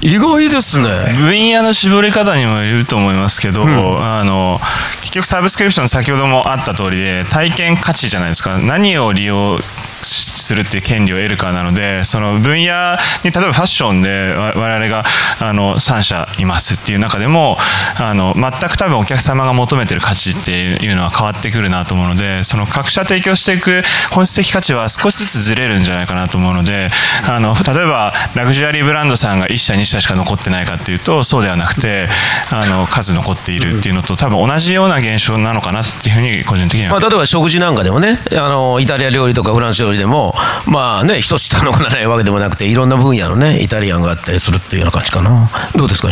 [0.00, 0.88] 意外ですね。
[1.18, 4.02] 分野の絞り方にもよると思いますけど、ん。
[4.02, 4.58] あの
[5.00, 8.58] 結局サブスクリプション先ほどもあった通りで体験価値じゃないですか。
[8.58, 9.58] 何を利用
[10.02, 15.04] するっていう権利を得るかなのでその分野に例えばファッションで我々が
[15.40, 17.56] あの3社いますっていう中でも
[18.00, 23.82] あの全く多分お客様が求めてる価値っていうのは変わってくるなと思うのでその各社提供していく
[24.12, 26.90] 本質的価値は少しずつずれるんじゃないかなと思うので
[27.28, 32.08] あの例えばラグジュアリーブランドさんが1社2社しか残ってないかっていうとそうではなくて
[32.52, 39.52] あの数残っているっていうのと多分同じような現象なのかなっていうふうに個人的には、まあ、例えば食事なんかでもねあのイタリア料理とか
[39.86, 40.34] 料理でも
[40.66, 45.48] まあね一つしか残らないわけでもなくていろんな分野のねイタリアンがあったりするっていうような感じかな。
[45.76, 46.08] どうですか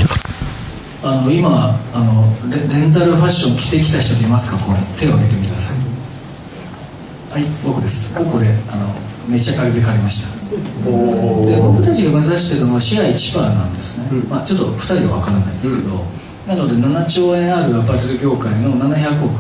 [1.03, 4.59] あの今あのレレンタルファッション着てきた人いますか？
[4.59, 5.77] これ手を挙げてみてください。
[7.33, 8.15] はい僕です。
[8.17, 8.89] 僕これあの
[9.29, 10.33] めちゃ借りで借りました。
[10.49, 16.05] で僕たちが目指してるのはシェア1%なんですね、まあ、ちょっと2人は分からないですけど、
[16.47, 19.35] なので7兆円あるアパレル業界の700億、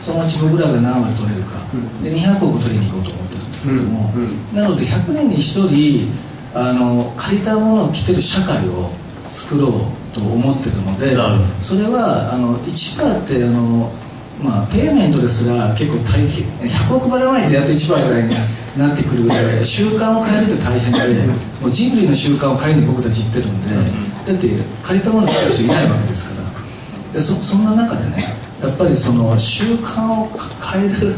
[0.00, 1.58] そのうち僕らが何割取れるか、
[2.02, 3.42] で200億取りに行こうと思ってる。
[3.42, 4.12] んですけども、
[4.52, 6.12] なので100年に1人
[6.54, 8.90] あの借りたものを着てる社会を
[9.30, 11.16] 作ろうと思ってるので
[11.60, 13.90] それはあの1%ってあの
[14.42, 16.44] まあ、ペイメントですら結構大変。
[16.68, 18.34] 100億払わないとやっと1%ぐらいに
[18.76, 20.98] なってくるぐらい 習慣を変えるって大変で
[21.62, 23.68] もう人類の習慣を変えるに僕たち言ってるんで
[24.26, 24.48] だって
[24.82, 26.44] 借りたものを使う人いないわけですから。
[27.14, 30.28] でそそんな中でねやっぱりその習慣を
[30.60, 31.14] 変える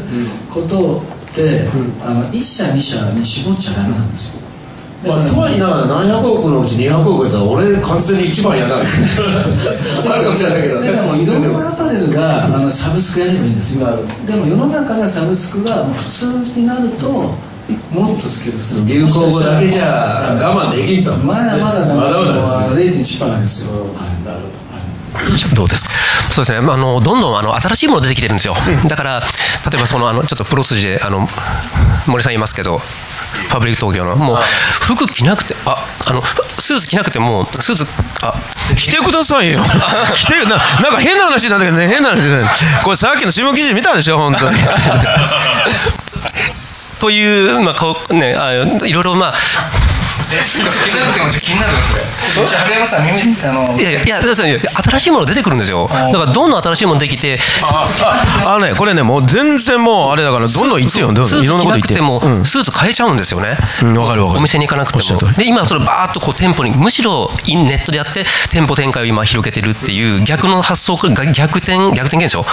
[0.47, 1.67] ことって
[2.03, 4.47] あの1社2社に絞っちゃダメなんですよ。
[5.05, 13.87] まあ、とは言いながら700億のうち200億やったら俺完全に一番やな あるかもしれないけどでもいろんなアパレルがあのサブスクやればいいんですよ。
[14.25, 17.07] でも世の中がサブスクが普通になると
[17.91, 18.85] もっとスケールする。
[18.85, 21.15] 流行語だけじゃ我慢できんと。
[21.17, 23.25] まだまだまだまだですね。
[23.27, 23.85] 0.1%ですよ、
[25.53, 25.85] どうです？
[25.85, 25.91] か
[26.31, 28.53] そうですね、あのどんどんあの新しいもの出てきてるんですよ、
[28.87, 29.25] だから例
[29.77, 31.27] えばそのあのちょっとプロ筋であの
[32.07, 34.37] 森さんいますけど、ファブリック東京の、もう
[34.81, 37.85] 服着なくて、ああのスーツ着なくても、スーツ、
[38.21, 38.33] あ
[38.75, 39.61] 着てくださいよ、
[40.15, 42.49] 着てななんか変な話なんだけどね、変な話だね、
[42.83, 44.57] これさっきの新聞記事見たでしょ、本当に。
[46.99, 49.33] という、まあこうね、あいろいろ、まあ、
[50.31, 52.47] え、すぐ気になる気持ち気になるんですね。
[52.47, 53.79] じゃあ、春山さん、耳、あの。
[53.79, 62.35] いやいや、新しいもの出てくるんですよ、だからどんどん新しいものできて、あのね、これね、もう全然もうあれだから、どんどん言ってよ、どんどんいろんな着なくてこと言って。
[62.35, 64.39] も、スーツ変えちゃうんですよね、うんわかるわかる。
[64.39, 72.45] お店に行かなくてもで今、それバーっとこう店舗に、むしろインネットでやって、店舗展開を今、広げてるっていう、逆の発想、が逆転、逆転現象、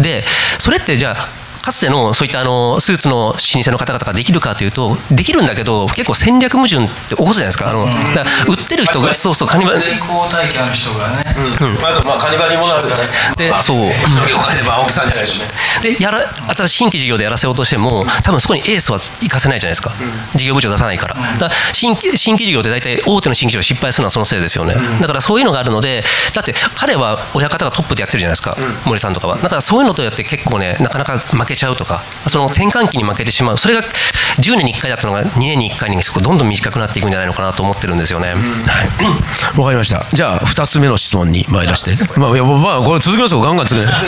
[0.00, 0.24] で、
[0.58, 11.24] それってじゃあ、かつてのそういったあのスーツの老舗の方々ができるかというと、できるんだけど、結構戦略矛盾って起こすじゃないですか、あのだから売ってる人が、そうそう、カニバル、成功体験ある人がね。
[11.60, 11.86] うん。
[11.86, 13.10] あと、まあ、カニバリもるからね。
[13.36, 13.86] でそう。
[14.28, 15.46] 業界で、まあ、青木さんじゃないですね。
[15.82, 19.92] でやら新しい新規事業でやらせようとしても、多分そこにエースは活かせないじゃないですか、
[20.34, 38.28] 事業部長出さないから、だから新規新規事業って大体、大手の新規事業失敗するのはそのせいですよね、だからそういうのがあるので、だって彼は親方がトップでやってるじゃないですか、森さんとかは、だからそういうのとやって結構ね、なかなか負けちゃうとか、その転換期に負けてしまう、それが10年に1回だったのが2年に1回にどんどん短くなっていくんじゃないのかなと思ってるんですよね。
[38.30, 39.58] はい。
[39.58, 40.04] わかりました。
[40.12, 42.04] じゃあ、二つ目の質問に参らせて。
[42.20, 43.40] まあ、いやまあ、これ続きますよ。
[43.40, 44.02] ガンガン続け ない。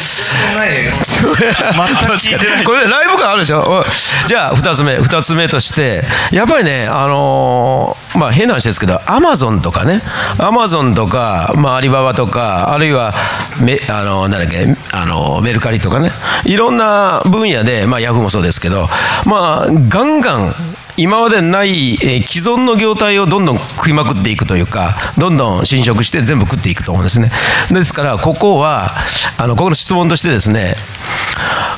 [2.65, 3.61] これねライブ感あるでしょ？
[3.61, 3.85] お
[4.27, 10.01] じゃあ二つ目二つ目としてやっぱりねあのーまあ変な話ですけどアマゾンとかね。
[10.39, 13.13] アマゾンとか、まあ、アリババとかあるいは
[13.59, 16.13] メあのなんだっけあのメルカリとかね。
[16.45, 18.89] いろんな分野でまあヤフーもそうですけど
[19.27, 20.55] まあガンガン
[20.97, 27.31] 今までない、え既存の業態をどんどん食いまくっていくというか、どんどん侵食して全部食っていくと思うんですね。
[27.73, 28.95] ですから、ここは、
[29.37, 30.77] あの、ここの質問としてですね、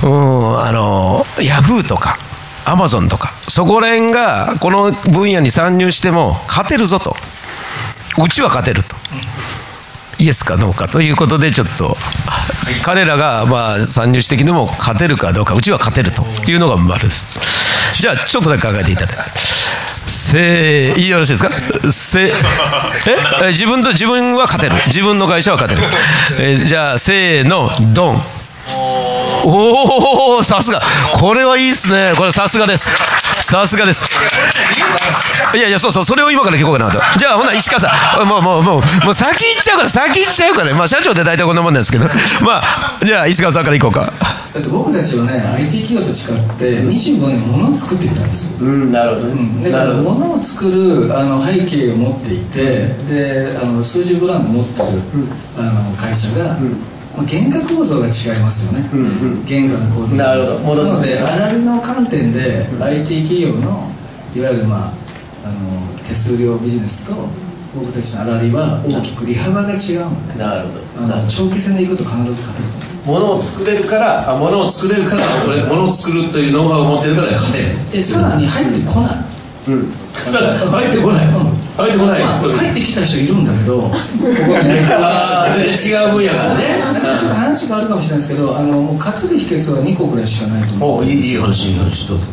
[0.02, 2.18] うん、あの、ヤフーとか、
[2.66, 7.16] アマゾンとか、そこら辺がこの分野に参入しても勝てるぞと。
[8.18, 8.96] うちは勝てると。
[10.18, 11.96] イエスかノーかということで、ちょっと、
[12.84, 17.28] 彼らがまあ参入してきても勝てるかどうか、うちは勝てるというのが丸です。
[18.00, 19.22] じゃあ、ちょっとだけ考えていただいて。
[20.06, 21.50] せー、よろしいですか？
[21.90, 22.32] せえ？
[23.50, 24.76] 自分と、自分は勝てる。
[24.86, 25.88] 自分の会社は勝てる。
[26.40, 28.22] えじゃあ、せーの、ドン。
[28.74, 30.80] おおさすが。
[31.14, 32.14] これはいいっすね。
[32.16, 32.90] これさすがです。
[33.42, 34.08] さすがです。
[35.54, 37.00] いやいやそうそうそれを今から聞こうかなと。
[37.18, 38.26] じゃあほな石川さん。
[38.26, 40.68] もうもうもうもう先行っちゃうから先行っちゃうから。
[40.68, 42.06] ねまあ社長って大体こんなもんなんですけど。
[42.44, 44.12] まあじゃあ石川さんから行こうか。
[44.72, 49.62] 僕たちはね IT 企業と違って25年物を作ってきたんですよ、うんなるほどうん。
[49.62, 54.86] だから物を作るあの背景を持っていてであの数十ブランド持ってる、
[55.58, 56.56] あの会社が、
[57.16, 59.04] まあ、原価構造が違いますよね、うんう
[59.42, 59.44] ん。
[59.46, 60.16] 原価の構造。
[60.16, 60.84] なるほど。
[60.84, 63.90] なので粗利の観点で IT 企業の
[64.34, 64.92] いわゆる、まあ、
[65.44, 67.14] あの手数料ビジネスと
[67.74, 71.14] 僕たちの粗利は大きく利幅が違うので、なるほど。
[71.14, 77.92] あの長期戦でいくと必ず勝てると思物を作れるからあ物を作れるから俺物を作るというノウハウを持ってるから勝てると。
[77.92, 79.16] でさらに入ってこない、
[79.68, 79.90] うん。
[79.90, 79.98] だ
[80.32, 81.26] から入ってこない。
[81.26, 82.22] 入ってこない。
[82.22, 83.94] まあ、入ってきた人いるんだけどここ
[84.52, 84.86] はね。
[84.92, 86.64] あー全然違う分野からね
[87.20, 91.00] ちょっと話があるかもしれないですけどあのもう勝てる秘訣は2個ぐらいしかないと思う。
[91.00, 92.26] おいいいい話いい話どうぞ。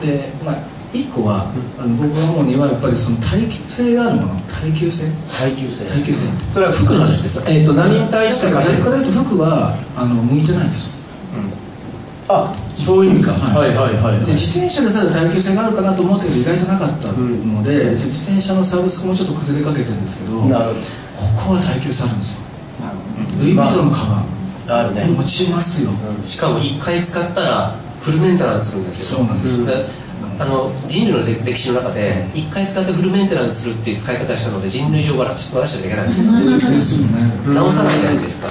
[0.00, 0.56] で、まあ、
[0.92, 4.40] 1個はあの僕が思うにはやっぱりその耐久性があるもの。
[4.50, 5.06] 耐久性。
[5.38, 5.84] 耐久性。
[5.86, 6.26] 耐久性。
[6.52, 11.00] それは服の話ですよえっ、と何に対してか逆から言うと服はあの向いてないんですよ。
[12.28, 13.32] あそういう意味か。
[13.32, 14.24] はいはいはいはい。
[14.24, 22.40] で自転車でさえ耐久性があるかなと思ったけど意外となかったので、自転車のサブスクもちょっと崩れかけてるんですけどここは耐久性あるんですよ。
[23.40, 25.04] ルイ・ヴィトンのカバンあるね。
[25.04, 25.90] 持ちますよ、
[26.22, 29.18] しかも1回使ったらフルメンテナンスするんですよ。
[29.18, 29.66] そうなんですよ。
[29.66, 29.84] で
[30.38, 36.08] あの人類の歴史の中で1回使ってフルメンテナンスするっていう使い方をしたので人類上私私たちがいけない。
[36.08, 36.74] ん。
[36.74, 37.06] ですよ
[37.52, 38.48] 直さないじゃないですか。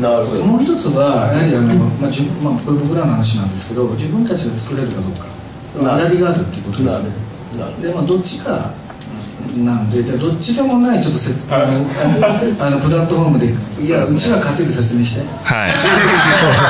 [0.00, 0.44] なるほど。
[0.44, 5.26] もう一つはやはりあの、まあじゅまあ、これ僕らの話なんですけど自分たちで作れるかどうか。
[5.82, 6.04] なる。
[6.04, 7.28] 粗利があるっていうことですよね
[7.82, 8.72] でまあどっちか
[9.64, 11.66] なんでじゃあどっちでもないちょっと説あの
[12.60, 13.46] あのプラットフォームで
[13.80, 15.20] いやうちは勝てる説明して。
[15.44, 15.74] はい。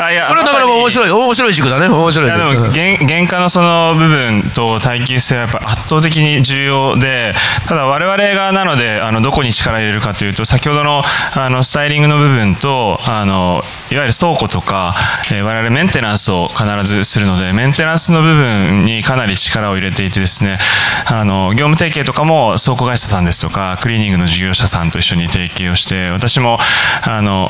[0.03, 1.89] あいやこれはなかなか面白い面白い軸だね。
[1.89, 2.27] 面白い。
[2.27, 7.35] いやでも原原価のその部分と耐久性はやっぱ圧倒的に重要で
[7.67, 11.03] ただ我々がなのであのどこに力を入れるかというと先ほどの
[11.35, 14.95] あのスタイリングの部分とあのいわゆる倉庫とか、
[15.33, 20.59] えー我々メンテナンスを必ずするのでメンテナンスの部分にかなり力を入れていてですね
[21.07, 26.59] あの業務提携とかも倉庫会社さんですとかクリーニングの事業者さんと一緒に提携をして私も
[27.03, 27.49] あの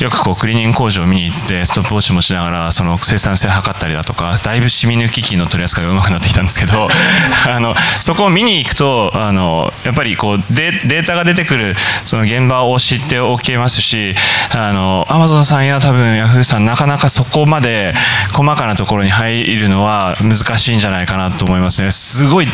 [0.00, 6.88] よくこうクリーニング工場を見に行ってストップウォッチ持ちながらその生産性を測ったりだとかだいぶ染み抜き機の取り扱いが上手くなってきたんですけど
[7.46, 14.14] あのそこを見に行くとあのやっぱりこうデデータが出てくるその現場を知っておけますし
[14.50, 17.94] あのアマゾンさんや多分ヤフーさんなかなかそこまで
[18.32, 21.90] 細かなところに入るのは難しいんじゃないかなと思いますね。
[21.90, 22.48] すごい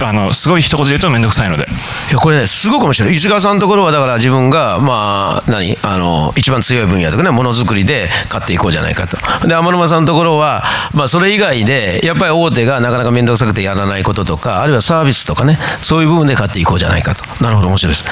[0.00, 1.66] あのすごい一言で言うと面倒くさいので。
[2.10, 3.14] いやこれねすごく面白い。
[3.14, 5.78] 石川さんのところはだから自分がまあ何？
[5.82, 9.16] あの一番強い分野とかねものづくりで買っていこうじゃないかと。
[9.46, 10.64] で天沼さんのところは
[10.94, 17.24] まあそれ以外でやっぱり大手がなかなか面倒くさくてやらないこととかあるいはサービスとかねそういう部分で買っていこうじゃないかと。
[17.42, 18.04] なるほど面白いです。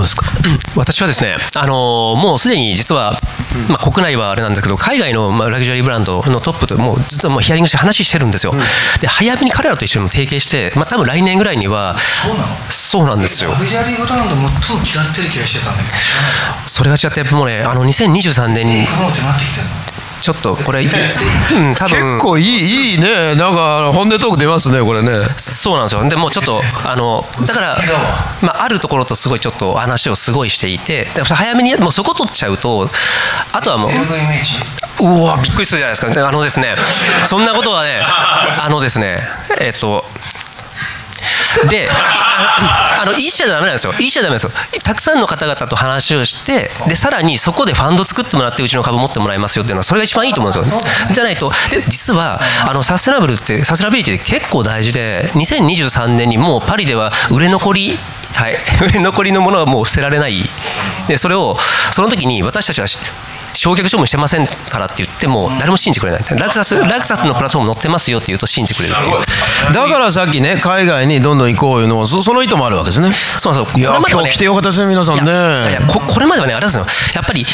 [0.00, 0.24] どうですか？
[0.76, 3.18] 私はですね、あのもうすでに実は、
[3.68, 8.54] まあ、国内はあれなんですけど、海外のまあラグジュアリーブランドのトップと、もう実はもうヒアリングして話してるんですよ、
[9.00, 13.50] で早めに彼らと一緒にも提携して、まあ多分来年ぐらいには、そうなのそうなんですよ。
[13.50, 15.96] ラ、グジュアリーブランド最も嫌ってる気がしてたんだけど。
[16.66, 18.86] それが違って、もうね、あの2023年に
[20.20, 20.88] ちょっとこれ、うん、
[21.74, 22.18] 多分。
[22.18, 23.34] 結構いいいいね。
[23.34, 25.28] なんか本音トーク出ますねこれね。
[25.36, 27.78] そうなんですよ、でもうちょっと、あのだから、
[28.42, 32.88] まあ、あるところとすごいちょっと話をすごいしていて、で早めに、もうそこ取っちゃうと、
[33.52, 36.76] あとはもう、うわびっくりするじゃないですか、であのですね、
[37.26, 39.18] そんなことはね、あのですね、
[39.58, 40.04] えっと、
[41.68, 43.92] で、あの、いいしちゃダメなんですよ。
[43.98, 44.52] いいしちゃダメですよ。
[44.82, 50.80] たくさんの方々と話をして、で、さらにそこでファンド作ってもらって、うちの株持ってもらいますよっていうのは、それが一番いいと思うんですよ。
[51.12, 57.98] じゃないと、で、実は、あの、サステナブルって、サステナビリティって結構大事で、2023年にもうパリでは売れ残り、
[58.34, 58.56] はい、
[59.00, 60.48] 残りのものはもう捨てられない。
[61.08, 61.58] で、それを、
[61.92, 62.86] その時に私たちは、
[63.54, 66.24] 焼却処分してませんからって言っても誰も信じてくれない。
[66.38, 69.12] ラクサスラクサスのプラットフォーム載ってますよって言うと信じてくれるってい
[69.70, 69.72] う。
[69.72, 73.12] だからさっきね海外にどんどん行こういうのもそその意図もあるわけですね。
[73.12, 73.80] そうなんですよ。
[73.80, 75.22] いやこれまではね今日来てよかったですね皆さんね。
[75.22, 77.16] いやいやここれまではねあれなんですよ。
[77.16, 77.44] やっぱり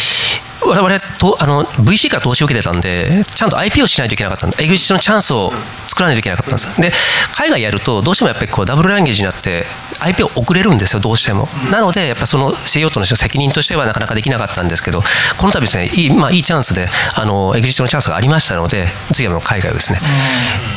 [0.64, 5.52] 我々とあの VC から投資を受けてたんでちゃんと IP をしないといけなかったんでエグジットのチャンスを
[5.88, 6.66] 作らないといけなかったんです。
[6.68, 6.92] よで
[7.36, 9.66] 海外やるとどうしてもやっぱりこうダブルランゲージになって
[10.00, 11.48] IP を送れるんですよどうしても。
[11.70, 15.02] なのでやっぱその CEO との責任としてはなかなかできなかったんですけど
[15.38, 20.00] この度ですねいい,、まあ、いいチャンスであのエグジットのチャンスがありましたので次はもう海外をですね。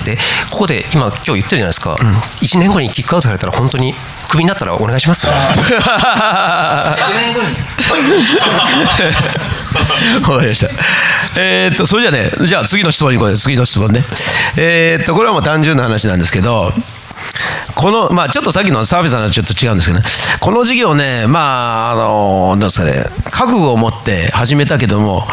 [0.06, 0.18] で
[0.52, 3.94] ここで今今日言ってるじゃないですか、1年後にキックアウトされたら本当に
[4.30, 7.48] クビになったらお願いしますよ 1年後に
[10.28, 10.70] わかりました。
[11.38, 13.44] えーっと、それじゃあね、じゃあ次の質問に行こうです。
[13.44, 14.04] 次の質問ね。
[14.58, 16.74] えーっと、これはもう単純な話なんですけど、
[17.76, 20.06] この、まあちょっとさっきのサービスの話はちょっと違うんですけどね、
[20.40, 25.28] この事業ね、まあ、あの、なんですかね、覚悟を持って始めたけども、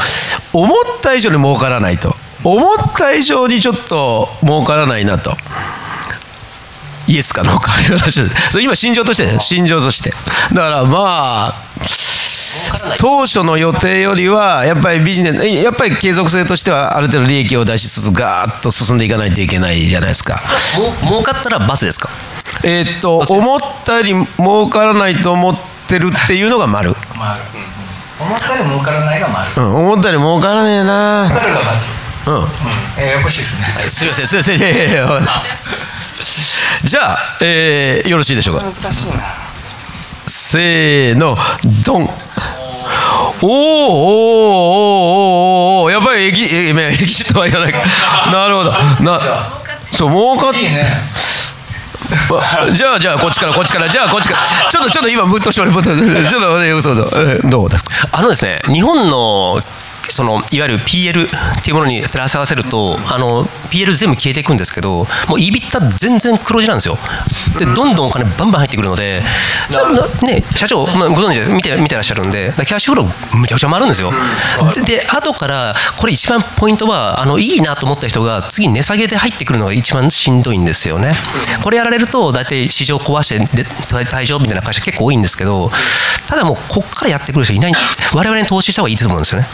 [0.52, 2.14] 思った以上に儲からないと。
[2.44, 5.36] 思った以上にちょっと儲からないなと。
[7.08, 8.52] イエスかノーかいう話です。
[8.52, 10.10] それ今心情としてね、心情として。
[10.54, 11.54] だからまあ、
[12.98, 20.40] 当初の予定よりはやっぱりビジネスえやっぱり継続性としてはある程度利益を出しつつガーッと進んでいかないといけないじゃないですか。
[20.78, 22.08] もう儲かったら×ですか？
[22.64, 25.54] えーっと思ったより儲からないと思っ
[25.88, 27.40] てるっていうのが丸、丸。
[28.18, 29.50] 思ったより儲からないが丸。
[29.56, 31.30] うん、思ったより儲からねえな。
[31.30, 31.62] それが×
[32.28, 32.44] うん。
[32.98, 33.88] えー、ややこしいですね。
[33.88, 34.58] すいませんすいません。
[34.58, 35.06] いやいやいや。
[36.82, 38.64] じゃあ、えーよろしいでしょうか？
[38.64, 39.14] 難しいな
[40.26, 41.36] せーの
[41.84, 42.04] ドン。
[42.04, 42.10] おー
[43.42, 47.82] おーおーおーおーやっぱりエキええエキシットは言わないか
[48.30, 48.70] なるほど
[49.04, 49.20] な
[49.92, 50.84] そう儲かっいいね
[52.72, 59.60] じゃあじゃあこっちからこっちからじゃあこっちからちょっとちょっと今ムッとしておりますちょっとよそうそうどうですかあのですね、日本の
[60.08, 65.06] そのいわゆる PL っていうものに照らし合わせると、あの PL 全部消えていくんですけど、もう
[65.38, 66.98] EBITDA 全然黒字なんですよ。
[67.58, 69.22] で、どんどんお金バンバン入ってくるので、
[69.70, 74.12] なね、社長、まあ、ご存知で見て見てらっしゃるんで、キャッシュフローむちゃくちゃ回るんですよ。
[74.74, 81.14] で、で後から、これ一番ポイントは、あのいいなと思った人が次値下げで入ってくるのが一番しんどいんですよね。
[81.62, 85.70] これやられると、大体市場壊してで退場みたいな会社結構多いんですけど、
[86.28, 87.72] ただもうこっからやってくる人いない、
[88.14, 89.46] 我々に投資した方がいいと思うんですよね。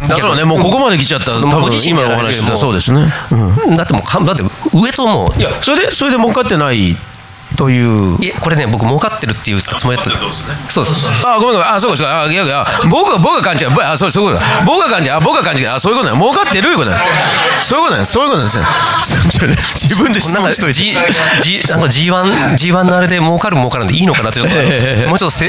[0.00, 3.74] だからねもうここまで来ちゃったら多分今のお話そうですね、うん。
[3.74, 4.42] だってもうかだって
[4.72, 6.96] 上ともういやそれでそれで儲かってない
[7.56, 10.10] といういやこれね僕儲かってるっていうつもりだった。
[10.70, 11.68] そうそうあごめんごめん。
[11.68, 12.66] あそうかそうかあいやいや。
[12.90, 14.64] 僕が僕が勘違いぼあそうそういうことだ。
[14.64, 16.16] 僕が勘違いあ僕が勘違いあそういうことだ。
[16.20, 17.00] 儲かってるいうことだ。
[17.56, 18.06] そういうことだ。
[18.06, 18.64] そういうことですね
[19.02, 20.98] そう自分で質なんか問しとい G て
[21.42, 24.56] G なんか G1 G1 のあれで儲かる儲からんでいいのかなってちょっと。
[24.60, 25.08] ええ。
[25.08, 25.48] もうちょっとせ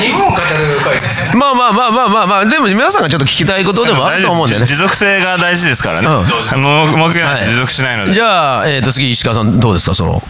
[1.35, 4.65] まあまあまあまあまあまあでも皆さんがちょっと聞きたいことでもあると思うんだよね。
[4.65, 6.61] 持続性が大事ですからね、うん。
[6.61, 9.95] もう目標は持続しないので、じゃあ、えー、と次石川さんどうですか？
[9.95, 10.21] その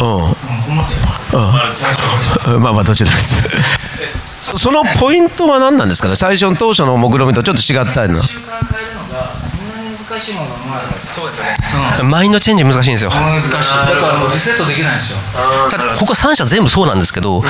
[0.00, 0.06] うん。
[0.06, 2.54] 思ってうん。
[2.54, 2.62] うん。
[2.62, 3.42] まあまあどちらです。
[4.40, 6.16] そそのポイントは何なんですかね？
[6.16, 8.24] 最初の当初の目論見とちょっと違ったのは。
[8.24, 8.42] 習慣
[8.72, 11.56] 変えるのがこんなに難しいものはそうですね。
[12.04, 13.10] マインドチェンジ難しいんですよ。
[13.10, 13.50] 難しい。
[13.50, 15.18] だからもうリセットできないんですよ。
[15.98, 17.44] ここ3社全部そうなんですけど、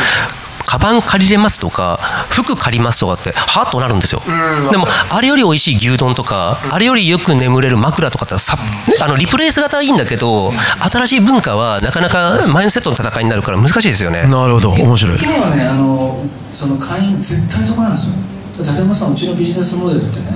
[0.67, 1.99] カバン借りれますとか、
[2.31, 4.23] 服借りますとかって、はっとなるんですよ、
[4.71, 8.63] でも、あれより美味しい牛丼とか、あれよりよく眠れる枕とかってさ、ね
[9.01, 10.53] あのリプレイス型はいいんだけど、
[10.91, 14.23] 新しい文化はなかなかマインドセットの戦いになるから難しいですよね。
[14.23, 15.19] なるほど面白い。
[15.19, 18.15] 基本はねあのその会員絶対そこなんですよ。
[18.59, 20.27] 立山さんうちのビジネスモデルってね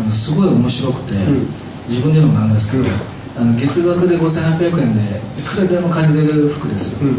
[0.00, 1.14] あのすごい面白くて、
[1.88, 2.84] 自分で言うのもなんですけど、
[3.38, 7.12] あの月額で5800円でいくらでも借りれる服ですよ、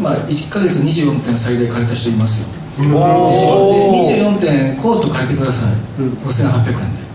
[0.00, 2.48] まあ1ヶ月24点最大借りた人いますよ。
[2.78, 7.06] で24点コート借りてください、5800円で。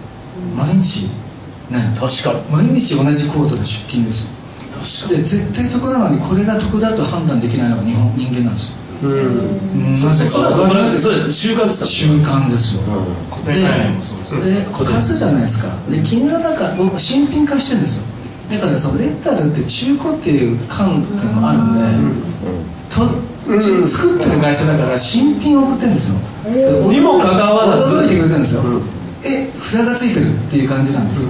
[0.56, 1.10] 毎日？
[1.72, 2.42] ね確かに。
[2.52, 5.18] 毎日同じコートで出勤ですよ。
[5.18, 8.76] で絶対得なのにこれが得だと判断できないのが日本人間なんですよ。
[9.04, 9.90] うん。
[9.90, 9.96] うん。
[9.96, 13.46] そそれはわかりますそれ習慣ですか習慣ですよ、うん。
[13.46, 15.74] でで貸すじゃないですか。
[15.90, 18.21] で君の中僕新品化してるんですよ
[18.52, 22.32] だからそのレンタルって中古っていう観点もあるんで、
[22.90, 23.08] と
[23.88, 26.20] 作ってる会社だから新品を送ってるんですよ。
[26.54, 27.96] でにもかかわらず。
[27.96, 28.82] 驚いてくれてるんですよ、うん。
[29.24, 31.30] え札がついてるっていう感じなんですよ、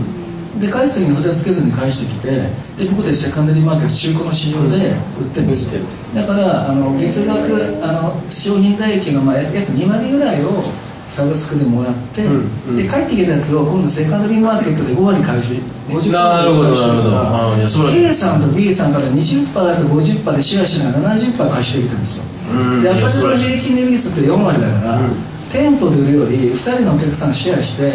[0.60, 2.30] で返す時に札つけずに返してきて
[2.78, 5.82] で僕でセカンダリーマーケット中古の市場で売ってるんですよ、
[6.16, 10.64] だからあの月額あの商品代金のまあ約2割ぐらいを
[11.12, 12.36] サブスクでもらって、うん
[12.70, 12.78] うん。
[12.78, 15.56] で帰ってきたやつを今度セカンダリーマーケットで5割回収
[15.90, 17.90] 50%なるほどなるほど。
[17.92, 25.16] A さんと B さんから20%と50%でシェアしながら70%回収できたんですよ、うんでアパレルの平均値率って4割だから、うん。
[25.52, 27.92] 店舗で売るより2人のお客さんシェアして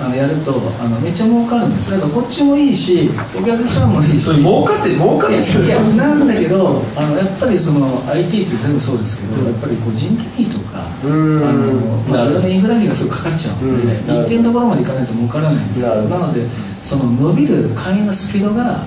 [0.00, 1.90] あのやるとあのめっちゃ儲かるんです。
[1.90, 4.20] だからこっちもいいしお客さんもいいし。
[4.20, 11.40] それ儲かって儲かっていやなんだけどあのやっぱりその IT って全部そうですけど、やっぱりこう人件費とかあうん。
[11.40, 12.48] の、まあ、なるほど。
[12.48, 16.18] インフラ費がすごくかかっちゃうので、一定のところまでいかないと儲からないんですよなるほど。
[16.18, 16.46] なので
[16.82, 18.84] その伸びる会員のスピードが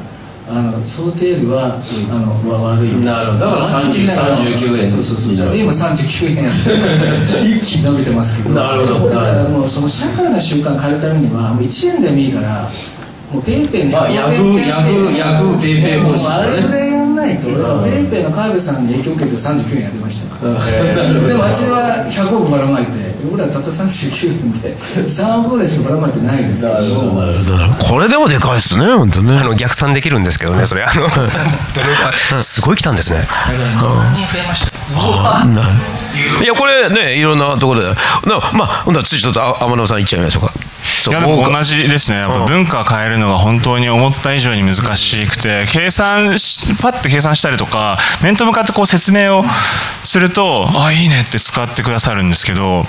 [0.49, 1.79] あの想定よりは、
[2.11, 2.91] あのわ悪い。
[2.99, 3.45] なるほど。
[3.45, 4.89] だから30 39円。
[4.89, 8.55] そうそうそう今39円やって一気に伸びてますけど。
[8.55, 9.09] なるほど。
[9.09, 12.69] だからもうその社会の習慣変えるためにはもう1円でもいいから
[13.31, 13.91] もうペイペイに。
[13.93, 17.89] まあヤフーヤフーヤフーペイペイ方式もうあれぐらいやんないとうん。
[17.89, 26.75] ペイペイの川辺さんに影響を受けて39円やりました でもあっちは100億ばらまいて僕らたった39円で3億ぐらいしかばらまいてないですけど。
[27.79, 29.37] これでもでかいですね本当ね。
[29.37, 33.19] あの逆算できるんですけどね、それ、あのすごい来たんですね。
[33.49, 35.73] 何人増えましたあなる
[36.43, 37.87] いやこれねいろんなところで。
[37.87, 37.95] な
[38.53, 40.53] まあほんならついちょっとあ天野さんいっちゃいましょうか。
[40.83, 49.43] そいうやでも同じですね、やっぱ文化変えるのが本当に思った以上に難しくて、計算し、パッて計算したりとか、面と向かってこう説明を
[50.03, 52.85] するとあいいねって使ってくださるんですけど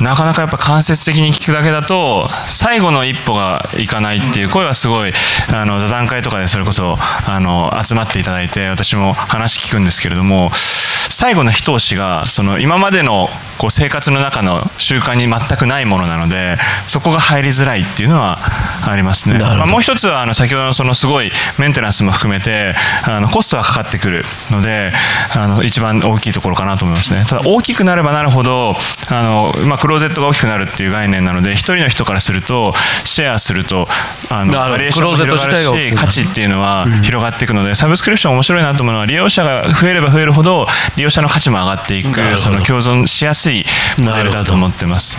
[0.00, 5.12] なかなかやっぱ間接的に聞くだけだと最後の一歩がいかないっていう声はすごい
[5.52, 6.96] あの座談会とかでそれこそ
[7.26, 13.28] あの集まっていただいて私も話聞くんですけれども最後の一押しがその今までの
[13.58, 18.38] こう生活の中の習慣に全くないものなのでそこが入りづらいっていうのは
[18.86, 22.74] ありますね、まあ、もう一つはあの先ほどのそのすごいメンテナンスも含めて
[23.08, 24.92] あのコストがかかってくるので
[25.34, 27.24] あの一番大きいところかなと思いますね。
[27.26, 28.74] ただ大きくなればなるほど
[29.08, 32.74] あの、まあ、クローゼットが大きくなるっていう概念なので一人の人からすると
[33.04, 33.86] シェアすると
[34.30, 40.66] あのバリエーションも広がるし価値っていうのは広がっていくので、サブスクリプション面白いなと思うのは利用者が増えれば増えるほど
[40.96, 43.64] 利用者の価値も上がっていくその共存しやすい
[43.98, 45.18] モデルだと思ってます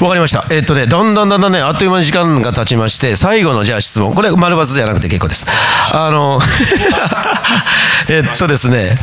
[0.00, 0.44] わかりました。
[0.50, 4.12] えっとね、だんだんだんだんね、あっという間に時間が経ちまして、最後のじゃあ質問。
[4.12, 5.46] これ、丸×じゃなくて結構です。
[5.92, 6.40] あの、
[8.08, 8.96] えっとですね、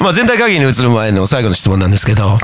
[0.00, 2.38] まあ、全体会議に移る前の最後の質問なんですけど、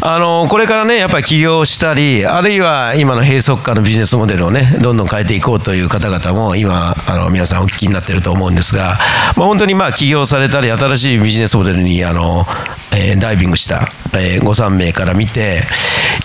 [0.00, 8.98] あの、これからね、やっぱり起業したり、あるいは今の閉塞化のビジネスモデルをね、どんどん変えていこうという方々も、今、あの、皆さんお聞きになってると思うんですが、
[9.36, 12.46] まあ、本当にまあ、起業されたり、新しいビジネスモデルに、あの、
[12.92, 15.64] えーダイビングした、えーご3名から見て、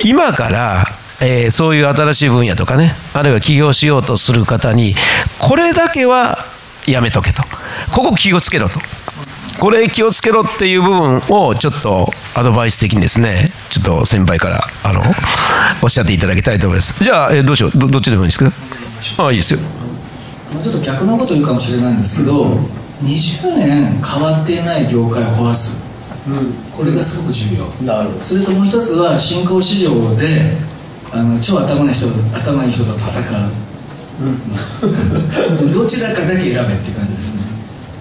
[0.04, 0.79] 今から、
[1.22, 4.96] えーそういう新しい分野とかね、あるいは起業しようとする方に、
[5.40, 6.46] これだけは
[6.88, 7.44] やめとけと、
[7.92, 8.80] ここ気をつけろと、
[9.60, 15.02] これ気をつけろっていう部分をちょっとアドバイス的にですね、ちょっと先輩からあの
[15.84, 17.04] おっしゃっていただきたいと思います。
[17.04, 17.78] じゃあ、えーどうしよう？
[17.78, 18.52] ど、どっちでもいいですけど、
[19.18, 19.60] ああいいですよ。
[20.54, 22.46] まあちょっと逆のこと言うかもしれないんですけど、
[23.04, 25.86] 20年変わっていない業界を壊す、
[26.74, 28.24] これがすごく重要、なるほど。
[28.24, 30.56] それともう一つは新興市場で
[31.12, 33.20] あの超頭のいい人と頭いい人と戦
[35.70, 37.42] う、 どちらかだけ選べっていう感じですね。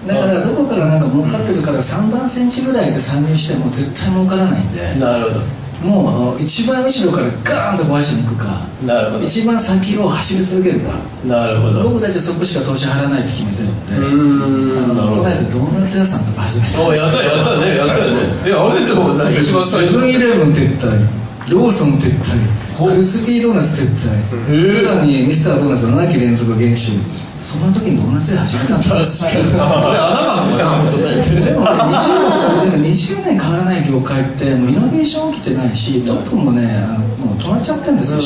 [0.06, 5.58] だからどこからなんか儲かってるから3番センチぐらいで参入しても絶対儲からないんでなるほど。
[5.78, 9.24] もう一番後ろからガーンと壊しに行くかなるほど。
[9.24, 10.94] 一番先を走り続けるか
[11.24, 11.82] なるほど。
[11.84, 14.88] 僕たちはそこしか投資払わないって決めてるのでうーん。
[14.96, 15.22] なるほど。
[15.22, 16.78] ドーナツ屋さんとか始めて。
[16.80, 17.98] おやったやったねやった。
[17.98, 21.17] よねえあれでも一番最初セブンイレブン撤退
[21.50, 26.92] ローソン撤退クリスピードーナツ撤へ退えさらにミスタードーナツ7期連続減収
[27.40, 29.60] そんな時にドーナツ屋始めたんです 確かに。
[29.60, 30.28] あれ穴
[30.58, 38.18] が開くでもね20でも20年変わらない業界ってもうイノベーション起きてないしトップもねあのもう止まっちゃってるんですよ、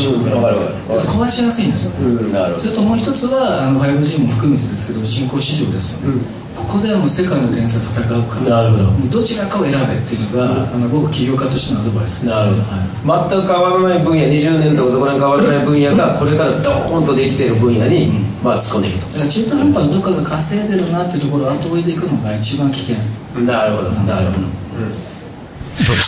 [1.07, 1.91] 壊しやすいんですよ。
[1.91, 6.21] ね、それともう一つはあの 5G も含めてですけど新興市場ですよね、
[6.63, 9.21] ここではもう世界の天才と戦うからなるほど。
[9.21, 12.35] どちらかを選べっていうのが、あの僕起業家としてのアドバイスです。
[12.35, 13.31] なるほど、はい。
[13.31, 18.09] 全く変わらない分野20年とかそこら辺変わらない分野がこれからドーンとできている分野に、
[18.43, 19.07] まあ突っ込んでいくと。
[19.13, 22.97] だから中途半端などっかが稼いでるなっていうところを後追いでいくのが一番危険。
[23.43, 23.91] なるほど。
[23.91, 24.47] なるほど、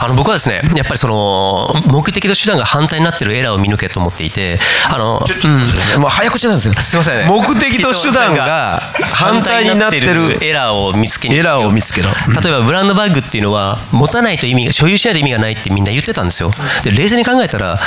[0.00, 4.58] あの僕はですね、やっぱりその目的と手段が反対になっているエラーを見抜けと思っていて、
[4.92, 6.00] あのうん。
[6.00, 6.74] もう早口なんですよ。
[6.74, 7.26] すみません。
[7.26, 8.80] ね、目的と手段が
[9.14, 12.10] 反対になってるエラーを見つけにエラーを見つけろ。
[12.42, 16.50] 例えばブランドバッグっていうのは持たないと意味が所有しないと意味がないってみんな言ってたんですよ。
[16.82, 17.78] で冷静に考えたら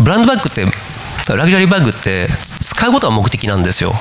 [0.00, 0.64] ブランドバッグって
[1.28, 2.28] ラグジュアリーバッグって
[2.60, 3.94] 使うことが目的なんですよ。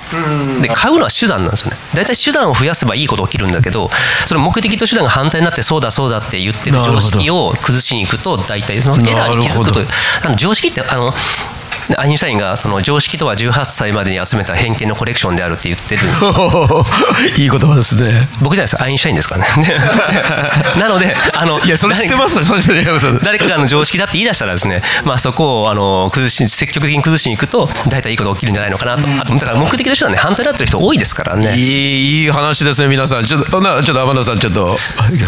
[0.62, 1.78] で買うのは手段なんですよね。
[1.94, 3.90] 大体手段を増やせばいいこと起きるんだけど
[4.26, 9.88] その目的と手段が反対になってそうだそうだって言ってる常識を崩しに行くと大体そのエラーに気づくという。
[10.24, 11.14] あの常識ってあの
[11.98, 16.26] アインシュタインがその常識とは18歳までに集めた偏見のコレクションであるって言ってるんです。
[16.26, 16.86] よ
[17.38, 18.28] いい言葉ですね。
[18.42, 18.82] 僕じゃないです。
[18.82, 19.48] アインシュタインですからね。
[20.80, 22.40] なのであのいや、それ知ってます
[23.24, 31.56] 誰かがあの常識だって言い出したらですね、まあ、そこをあの崩し積極的に崩しに行くと大体いいこと起きるんじゃないのかなと、あとだから目的としてはね反対になってる人多いですからね。
[31.56, 33.26] いい、いい話ですね、皆さん。
[33.26, 34.78] ちょっと、なちょっと天野さん、ちょっと。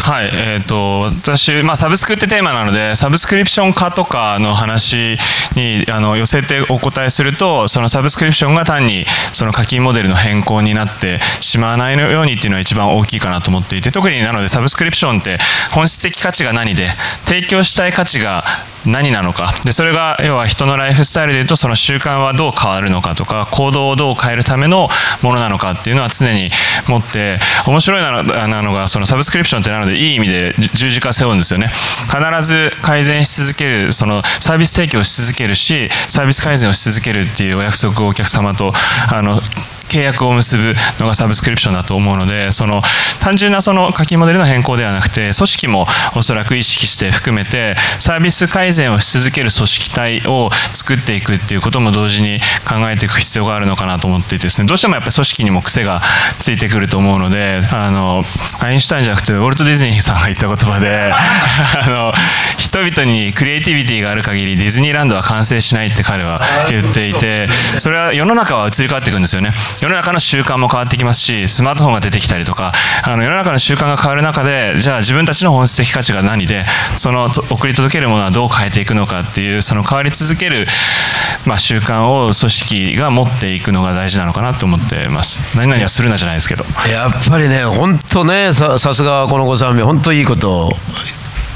[0.02, 5.18] はい、えー、と私、まあ、サブスクってテーマなのでサブスクリプション化とかの話
[5.56, 15.38] にあの寄せてお答えするとそのサブスクリプションが単にその課金モデルの変更になってしまわないようにっていうのは一番大きいかなと思っていて特になのでサブスクリプションって
[15.72, 16.90] 本質的価値が何で
[17.26, 18.46] 提供したい価値が
[18.86, 19.54] 何なのか。
[19.66, 24.90] でそれが要は人のライフスタイルでいうとその習慣はどう変わるのかとか行動をどう変えるための
[25.22, 26.52] ものなのかっていうのは常に
[26.88, 31.68] 持って面白いなのなのがそのサブスクリプションってなのでいい意味で十字架背負うんですよね。
[31.68, 38.72] 必ず改善し続けるそのサービス提供し続けるしサービス改善をし続けるっていうお約束をお客様と
[39.12, 39.42] あの
[39.90, 42.82] 契約を結ぶのがサブスクリプションだと思うのでその
[43.22, 54.68] 単純なその課金モデルの変更ではなくて組織もおそらく意識して含めてサービス改善をし続ける組織体を作っていくっていうことも同時に考えていく必要があるのかなと思っていてですね。
[54.68, 56.02] どうしてもやっぱり組織にも癖が
[56.40, 58.24] ついてくると思うのであの
[58.60, 62.14] アインシュタインじゃなくてウォルト・ディズニーさんが言った言葉で あの
[62.58, 69.52] 人々にクリエイティビティがある限りディズニーランドは完成しないって彼は言っていてそれは世の中は移り変わっていくんですよね。
[69.82, 72.74] 世の中の習慣も変わってきますしスマートフォンが出てきたりとか
[73.06, 76.66] あの世の中の習慣が変わる中でじゃあ自分たちの本質的価値が何で
[76.98, 80.66] その送り届けるものはどう変えていくのかっていうその変わり続ける、
[81.46, 85.58] まあ、習慣を組織が持っていくのが大事なのかなと思ってます。
[85.58, 86.64] 何々はするなじゃないですけど。
[86.90, 90.74] やっぱりね、本当ね、さすがこのご三名、本当いいことを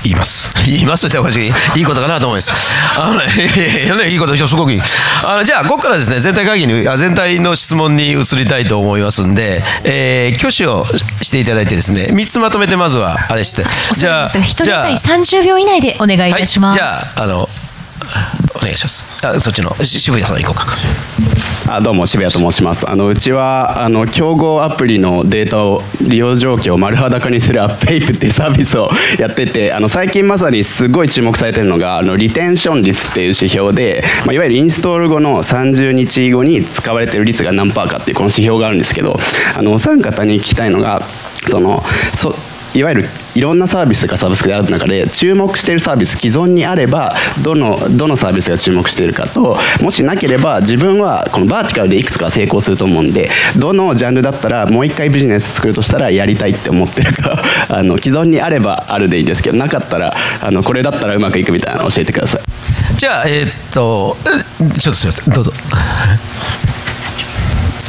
[0.04, 0.54] 言います。
[0.66, 1.52] 言いますっておかしい。
[1.78, 2.52] いいことかなと思います。
[3.00, 4.82] あのね、いね、いいこと、すごくいい。
[5.24, 10.86] あの、じゃあ、ここからですね、全体会議に、あ全体の質問に移りたいと思いますんで、えー、挙手を
[11.22, 13.64] していただいてですね、3つまとめて、まずは、あれして。
[13.94, 16.80] じゃあ、一人じゃあ対30秒以内でお願いいたします。
[16.80, 17.50] はい、じゃあ、あの、
[18.56, 19.06] お願いします。
[19.24, 20.78] あそっちの、渋谷さん行こうか。
[21.72, 28.90] あどうも渋谷と申しますあのうちはあの競合アプリのデータを利用状況を丸裸にするアップエイプっていうサービスを
[29.20, 39.16] やっててあの最近まさにすごい注目されてるのがあのリテンション率っていう指標で、まあ、いわゆるインストール後の30日後に使われてる率が何パーかっていうこの指標があるんですけど
[39.56, 41.02] あのお三方に聞きたいのが
[41.48, 41.82] その
[42.14, 42.36] そ
[42.74, 43.06] いわゆる
[43.36, 62.42] いろんなサービスがサブスクである中で注目しているサービス既存にあればどのどのサービスが注目しているかともしなければ自分はこのバーティカルでいくつか成功すると思うんでどのジャンルだったらもう一回ビジネス作るとしたらやりたいって思ってるか あの既存にあればあるでいいですけどなかったらあのこれだったらうまくいくみたいなの教えてください
[62.98, 64.16] じゃあ、えー、っと、
[64.60, 65.52] ちょっとすみません、どうぞ。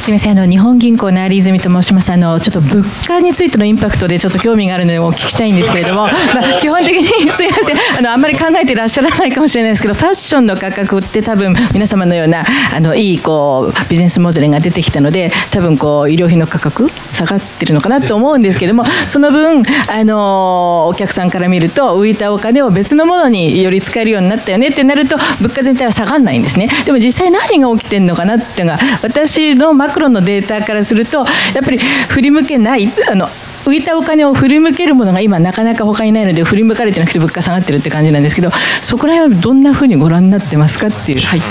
[0.03, 12.43] すみませんあの日本銀行の有泉と申しますあのちょっと物価についてのインパクトでちょっと興味があるのでお聞きしたいんですけれども、 まあ、基本的にすみませんあのあんまり考えていらっしゃらないかもしれないですけどファッションの価格って多分皆様のような
[12.75, 26.67] あのいいこうビジネスモデルが出てきたので多分こう医療費の価格下がってるのかなと思うんですけどもその分あのお客さんから見ると浮いたお金を別のものにより使えるようになったよねってなると物価全体は下がらないんですね。
[26.83, 33.27] でも実際何が起きてるのかなっていうのが私のマクロのデータからするとやっぱり振り向けないあの
[33.65, 38.49] 浮いたお金を振り向けるものが今なかなか他にないので振り向かれてなくて物価下がってるって感じなんですけど
[38.81, 41.41] そこら辺はどんなふうにご覧になってますかっていうはい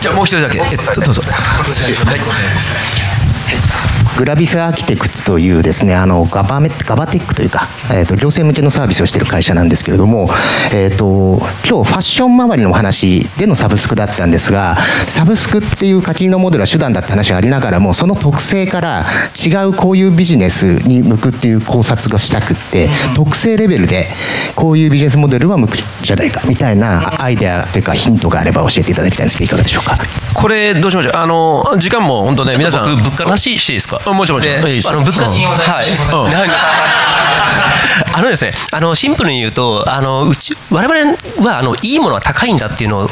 [0.00, 1.22] じゃあ、もう一人だけ、えっと、どうぞ。
[1.22, 2.16] は
[3.50, 3.95] い。
[4.16, 10.30] グラビスアーキテクツというですね、あのガバメガバテックというか、えーと、行政向けのサービスをしている会社なんですけれども、
[10.72, 11.38] えーと、
[11.68, 19.06] 今日ファッション周りのお話でのサブスクだったんですが、サブスクっていう課金のモデルは手段だって話がありながらも、その特性から
[19.44, 24.08] 違うこういうビジネスに向くっていう考察がしたくって、特性レベルで
[24.54, 29.96] こういうビジネスモデルは向くじゃないかみたいなアイデアというかヒントがあれば教えていただきたいんですけど、いかがでしょうか？
[30.34, 31.12] これ、どうしましょう？
[31.16, 32.84] あの、時間も本当ね、皆さん。
[32.84, 34.00] 僕、物価の話していいですか？
[34.10, 34.62] あもちろん、もちろん。
[34.62, 35.34] でいいですあの物価、うん。
[35.34, 36.32] はい、うん。
[36.32, 36.54] なんか
[38.12, 41.16] あのですね、あのシンプルに言うと、あのうち我々
[41.48, 43.10] はあのいいものは高いんだっていうのを。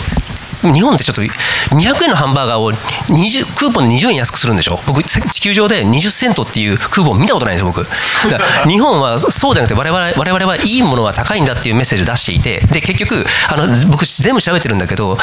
[0.63, 4.81] 日本ってちょっと200円のハンバーガーを20クーポンで20円安くするんでしょ？
[4.87, 7.85] 僕地球上で20セントっていうクーポン見たことないんですよ僕。
[8.31, 15.19] だから日本はそうじゃなくて我々我々はいいものは高いんだっていうメッセージを出していてで結局あの僕全部調べてるんだけど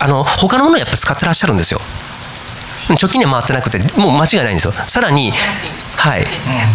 [0.00, 1.80] あの他のものをやっぱり使ってらっしゃるんですよ
[2.94, 4.72] 貯金には回ってなくて、もう間違いないんですよ。
[4.72, 5.32] さらに、
[5.96, 6.24] はい。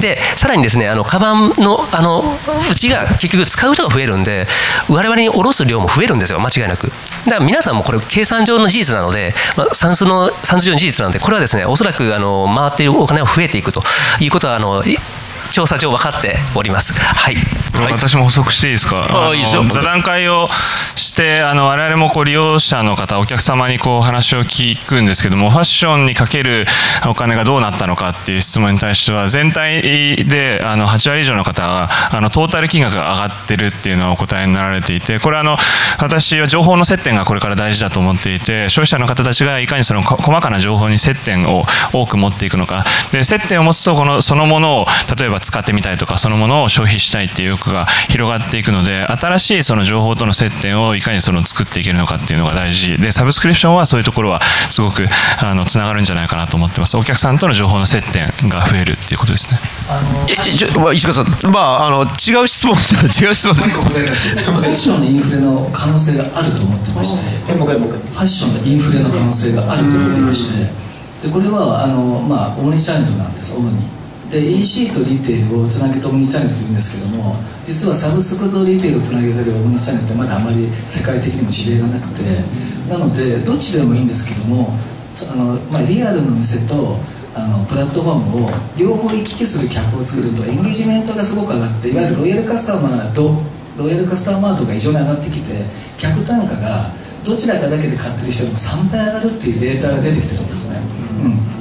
[0.02, 2.24] で、さらにですね、あの、カバンの、あの、
[2.70, 4.48] うちが結局使う人が増えるんで、
[4.90, 6.92] 我々に下ろす量も増えるんですよ、間違いなく。
[7.26, 13.82] だから皆さんもこれ、計算上の事実なので、まあ、算数の、算数上の事実なので、これはですね、おそらく、あの、回っているお金が増えていくと
[14.20, 14.84] いうことは、あの、
[15.52, 16.94] 調査上分かっております。
[16.94, 17.36] はい。
[17.92, 19.30] 私も補足していいですか？
[19.30, 20.50] あいいですよの座談会を
[20.96, 26.66] してあの我々もこう利用者の方お客様にこう話を聞くんですけどもファッションにかける
[27.08, 29.82] お金がどうなったのかっていう質問に対しては全体
[30.26, 35.58] であの8割以上の方があのトータル金額が上がってるっていうのをお答えになられていてこれあの
[36.00, 44.86] 私は情報の接点がこれから大事だと思っていて消費者の方たちがいかにそのこ細かな情報に接点を多く持っていくのかで接点を持つとこのそのものを
[45.18, 55.08] 例えば使ってみたいとかそのものを消費したいっていう欲が広がっていくので新しいその情報との接点をいかにその作っていけるのかっていうのが大事でサブスクリプションはそういうところはすごく
[55.44, 56.98] あのつながるんじゃないかなと思ってます。
[56.98, 59.60] お客さんとの情報の接点が増えるっていうことですね。
[60.30, 67.42] えちょまあ石川さん、まあ、あの違う質問違う質問ファッションのインフレの可能性があると思ってまして。
[67.52, 70.92] ファッションのインフレの可能性があると思ってまして。
[71.22, 74.01] でこれはあの、まあ、オムニチャンネルなんですオムニ
[74.32, 82.24] で EC とリテールをつなげてオムニチャンネルするんですけども実はサブスクとリテールをつなげてるオムニチャンネルってまだあまり世界的にも事例がなくて
[82.90, 84.74] なのでどっちでもいいんですけども
[85.32, 86.98] あの、まあ、リアルの店と
[87.36, 93.36] あのプラットフォームを両方行き来する客を作るとエンゲージメントがすごく上がっていわゆるロイヤルカスタマーと
[93.78, 95.66] ロイヤルカスタマー度が異常に上がってきて
[95.98, 96.92] 客単価が
[97.26, 100.78] どちらかだけで買ってる人よりも3倍上がるっていうデータが出てきてるんですね、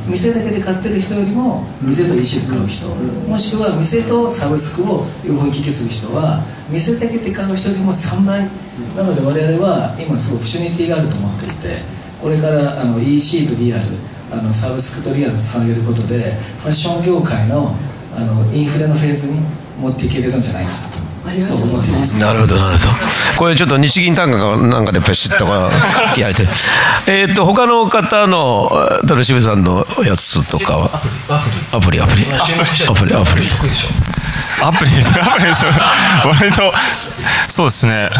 [0.06, 8.48] うん、店だけで買ってる人よりも店と EC で買う人もしくは店とサブスクを両方行き来する人は店だけで買う人よりも3倍。
[8.96, 11.82] なので我々は今すごいオプショニティがあると思っていて
[12.20, 13.84] これからあの EC とリアル
[14.32, 17.74] あのサブスクとリアルとつなげることでファッション業界の
[18.16, 19.38] あのインフレのフェーズに
[19.80, 20.99] 持っていけれるんじゃないかなと
[22.18, 22.88] なるほどなるほど。
[23.36, 25.70] これちょっと日銀単価がなんかでペシッとか
[26.16, 26.46] やれて
[27.06, 28.70] えっと他の方の
[29.08, 31.02] トルシブさんのやつとかは？
[31.72, 32.26] アプリアプリ。
[32.32, 32.86] アプリ。
[32.88, 33.48] アプリアプリ。
[34.62, 34.90] アプリ。
[34.90, 35.08] です。
[35.20, 35.64] アプリです。
[36.24, 36.72] 割と
[37.48, 38.10] そうですね。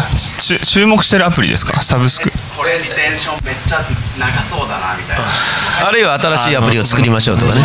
[0.63, 1.81] 注目してるアプリですか？
[1.81, 2.31] サブスク。
[2.57, 3.79] これリテンションめっちゃ
[4.19, 5.87] 長そうだなみたいな。
[5.87, 7.61] あるいは新しいアプリを作りましょうとかね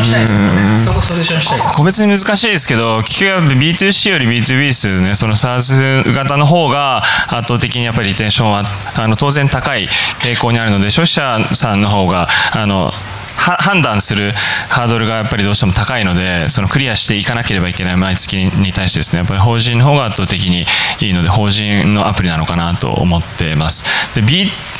[1.75, 5.15] 個別に難しいですけど結局 B2C より B2B 数ね。
[5.15, 8.65] その SaaS 型の方が圧倒的にやっぱりリテンションは
[8.97, 9.89] あの当然高い
[10.21, 12.93] 傾向にあるので消費者さんの方があの
[13.37, 14.33] 判断する
[14.69, 20.67] ハードルがやっぱりどうしても高いので、そのクリアしていかなければいけない毎月に対してですね、やっぱり法人の方が圧倒的に
[21.01, 23.85] いいので、法人のアプリなのかなと思ってます。
[24.15, 24.23] で、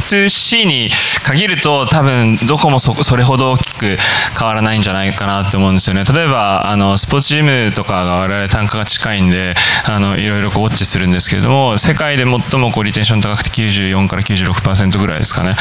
[0.09, 0.91] 2C に
[1.25, 3.97] 限ると多分どこもそそれほど大きく
[4.39, 6.05] 変わらないんじゃないかなと思うんですよね。
[6.05, 9.55] 例えば、あの、スポーツジムとかが我々単価が近いんで、
[9.85, 15.57] あの、いろいろこうウォッチするんですけれども、世界で最もこうリテンション高くて94から96%ぐらいですかね。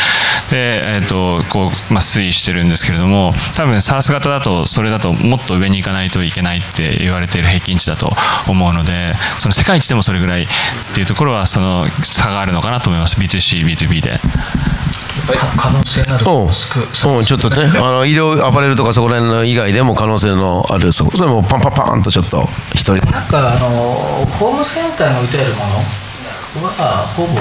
[0.49, 8.11] で、え、ー、と、こう、まあ、推移してるんですけれども多分 SARS 型だとそれだともっと上に行かないといけないって言われている平均値だと
[8.47, 10.47] 思うのでその世界一でもそれぐらいっ
[10.93, 14.19] ていうところはその差があるのかなと思います B2C、B2B で。
[15.57, 22.95] 可能性なるうん、うん、ちょっとねあの医療アパレルとかそこら辺の以外でも可能性のあるそそれもパンパンパンとちょっと一人。
[23.11, 23.69] なんかあの
[24.37, 25.59] ホームセンターに置いてあるも
[26.61, 27.33] のはほぼ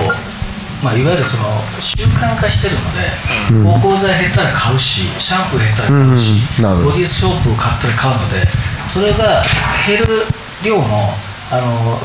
[0.83, 1.49] まあ、いわゆるその
[1.81, 8.45] 習慣化してるので、芳香剤減ったら買うしシャンプー減ったら買うし、ボディーソープを買ったら買うので
[8.87, 9.43] それが
[9.89, 10.29] 減る
[10.63, 11.09] 量も
[11.51, 11.97] あの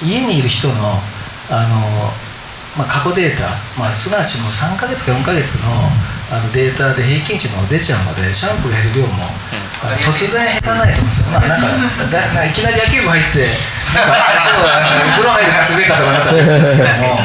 [0.00, 0.96] 家にいる人の
[1.50, 2.08] あの、
[2.72, 5.68] まあ、過去データ、まあ、すなわちもう3ヶ月か4ヶ月の
[6.32, 11.68] あのデータで平均値も出ちゃうのでシャンプー減る量も、うん、突然減らないと思うんですよ、まあ、なんか
[12.08, 13.44] だいきなり野球部入って
[13.92, 17.20] なんか そう風呂入るかすべかとかなったらですけども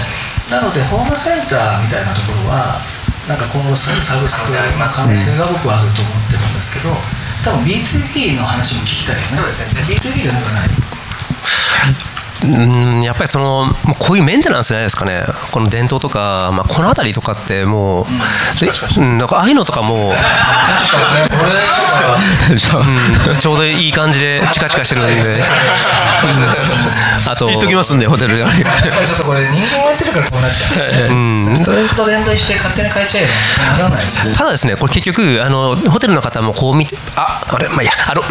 [0.52, 2.84] なのでホームセンターみたいなところは
[3.32, 6.92] なんか今後サブスクの可能性が僕はあると思ってるんですけど
[7.44, 9.28] 多分 B2B の話も聞きたいよね。
[9.36, 9.84] そうですね。
[9.84, 10.70] B2B でなんかない
[12.44, 13.68] うんやっぱりその
[14.00, 18.06] こういうメンテナンスじゃないですかね、この伝統とか、まあ、この辺りとかってもう、
[19.02, 20.14] うん、なんかああいうのとかも、
[23.40, 25.44] ちょうどいい感じでチカチカしてるんで、
[27.28, 28.64] あと、言っときますんで、ホテルやっぱり
[29.08, 31.14] ちょっとこれ、人間がやってるからこうなっちゃう、う
[31.52, 33.26] ん、それと連動して勝手に変えちゃえ
[33.72, 38.26] ばならないただですね、これ結局、あのホテルの方もこう見て、ああれ、まあ、いや、あのん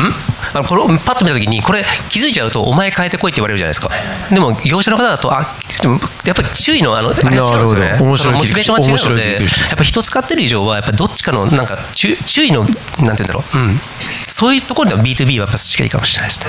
[0.55, 3.91] あのこれパッと見たときに、これ、気づいちゃうと、お前変えてこいって言われるじゃないですか。
[4.33, 5.47] でも業者の方だと、あ
[5.83, 9.39] でもやっぱり注意のあのあれ違うんですよね、モチベーションが違うので、や
[9.75, 12.11] っぱ人使ってる以上は、やっぱりどっちかのなんか注
[12.45, 13.81] 意の、なんて言うんだろう、うん、
[14.27, 16.47] そういうところでは B2B はやっぱしかいいかもしれないですね。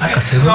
[0.00, 0.48] なんかセブン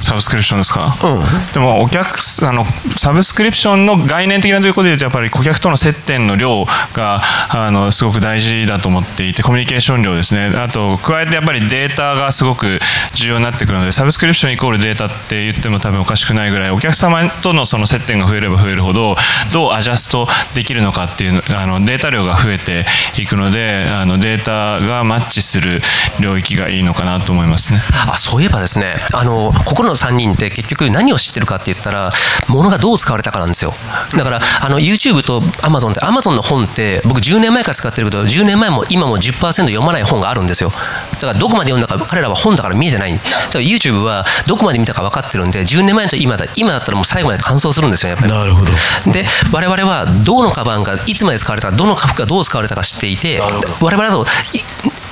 [0.00, 2.64] サブスクリプションですか、うん、でもお客あの
[2.96, 10.56] サブスクリプションの概念的なということでいうとやっぱり顧客との接点の量があのすごく大事だと思っていてコミュニケーション量ですね。
[10.56, 12.78] あと加えてやっぱりデータがすごく
[13.14, 19.16] 重要になってくるのでサブスクリプションイコールデータって言っても多分おかしくないぐらいお客様とのその接点が増えれば増えるほど
[19.52, 22.84] どうアジャストできるのかっていうあのデータ量が増えて
[23.18, 25.80] いくのであのデータがマッチする
[26.20, 27.80] 領域がいいのかなと思いますね。
[28.08, 32.12] あそういえばですねあのここの3人って結局何を知ってるかって言ったら
[32.48, 33.74] 物がどう使われたかなんですよ。
[34.16, 40.70] だからあの YouTube と Amazon って Amazon の本って僕10年前から使ってるけど10年前も今も10%読まない本があるんですよ。
[41.12, 43.12] だからどこまで読んだか彼らは本だから見えてない。
[43.12, 48.32] だから YouTube はどこまで見たか分かってるんで10年前と今だ今だったらもう最後まで感想するんですよやっぱり。
[48.32, 48.72] なるほど。
[49.12, 53.40] で我々はどのカバンがいつまで使われたかどの服がどう使われたか知っていて
[53.80, 54.26] 我々は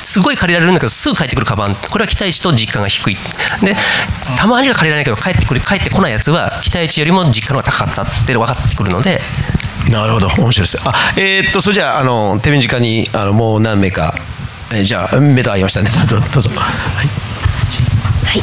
[0.04, 1.74] すごい借りられるんだけどすぐ帰ってくるカバン。
[1.74, 3.16] これは期待値と実感が低い。
[3.62, 3.74] で
[4.38, 9.20] たまには借りられないけど帰ってくる帰ってこないやつは期待値よりも実感が高かったって分かってくるので。
[9.90, 10.28] なるほど。
[10.28, 10.78] 面白いです。
[10.84, 14.14] あえーっとそれじゃああの手短にあのもう何名か、
[14.72, 15.90] えーじゃあ目と合いましたね。
[16.08, 16.64] どうぞどうぞ、は
[18.34, 18.42] い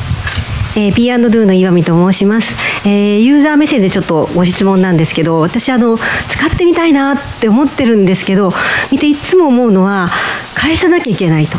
[0.75, 2.55] えー、P&Do の岩見と申します、
[2.87, 8.51] えーユーザー目線でちょっとご質問なんですけど私あの使ってみたいなって思ってるんですけど
[8.91, 10.09] 見ていつも思うのは
[10.55, 11.57] 返さなきゃいけないと。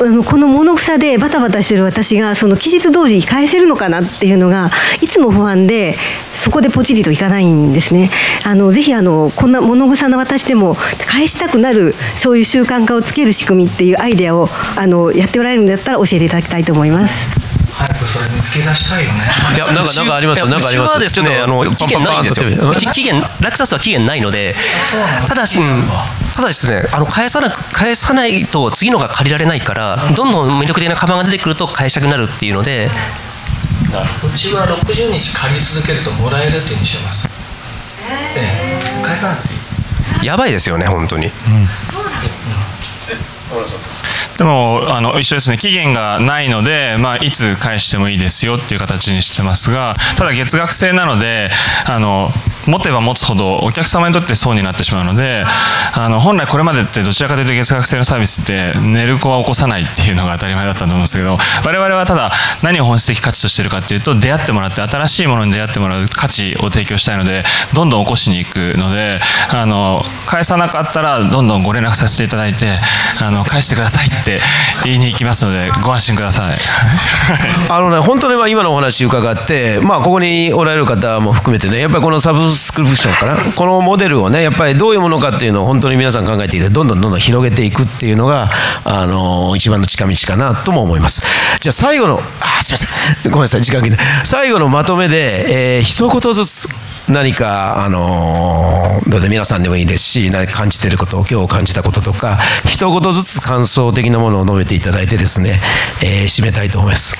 [0.00, 4.70] あのこの物草でバタバタしてる私がその期日通り返せるのかなっていうのが
[5.02, 5.96] いつも不安で
[6.34, 8.10] そこでポチリといかないんですね。
[8.44, 10.76] あのぜひあのこんな物草の私でも
[11.08, 17.47] 返したくなるそういう習慣化をつける仕組みっていうアイデアをあのやっておられるんだったら教えていただきたいと思います。
[17.78, 19.20] 早くそれ見つけ出したいよね。
[19.54, 22.70] いやなんかなんかありますなんかありますうちはですね、あの期限ないんですよ。
[22.70, 24.56] うち期限、ラクサスは期限ないので、
[25.28, 25.86] ただし、うん。
[26.34, 32.90] ただですね、あの返さな返さないと次のが借りられないから、どんどん魅力的なカバンが出てくると返したくなるっていうので、
[34.24, 37.28] うちは60日借り続けるともらえるってにしてます。
[38.36, 39.56] ええ返さなくてい
[40.24, 40.26] い。
[40.26, 41.30] やばいですよね、本当に。
[44.38, 45.58] でもあの一緒ですね。
[45.58, 51.50] 期限がないので、まあ、いつ返してもいいですよっていう形にしてますがただ月額制なので
[51.86, 52.30] あの
[52.68, 55.44] 持てば持つほどお客様にとって損になってしまうので
[55.94, 67.44] あの本来これまでってどちらかというと月額制のサービスって寝る子は起こさないっていうのが当たり前だったと思うんですけど我々はただ何を本質的価値としてるかっていうと出会ってもらって新しいものに出会ってもらう価値を提供したいので
[67.74, 69.20] どんどん起こしに行くので
[69.52, 72.78] あの返さなかったらどんどんご連絡させていただいて
[73.22, 74.40] あの返してくださいって
[74.84, 76.58] 言いに行きますのでご安心ください。
[77.70, 88.50] あのね、本当にまあ今のお話伺って、まあ、ここにおられる方も含めてね、やっぱりこのサブスクリプションかな、このモデルをね、やっぱりどういうものかっていうのを本当に皆さん考えていて、どんどんどんどん広げていくっていうのが、
[88.84, 91.22] あの一番の近道かなとも思います。
[91.60, 92.86] じゃあ最後の、あ、すみま
[93.22, 93.96] せん、ごめんなさい、時間切れ。
[94.24, 96.68] 最後のまとめで、えー一言ずつ
[97.08, 105.58] 何か、あのどうぞ皆さんでもいいですし、何か感じていること、今日感じたこととか、一言ずつ感想的なものを述べていただいてですね、
[106.02, 107.16] えー締めたいと思います。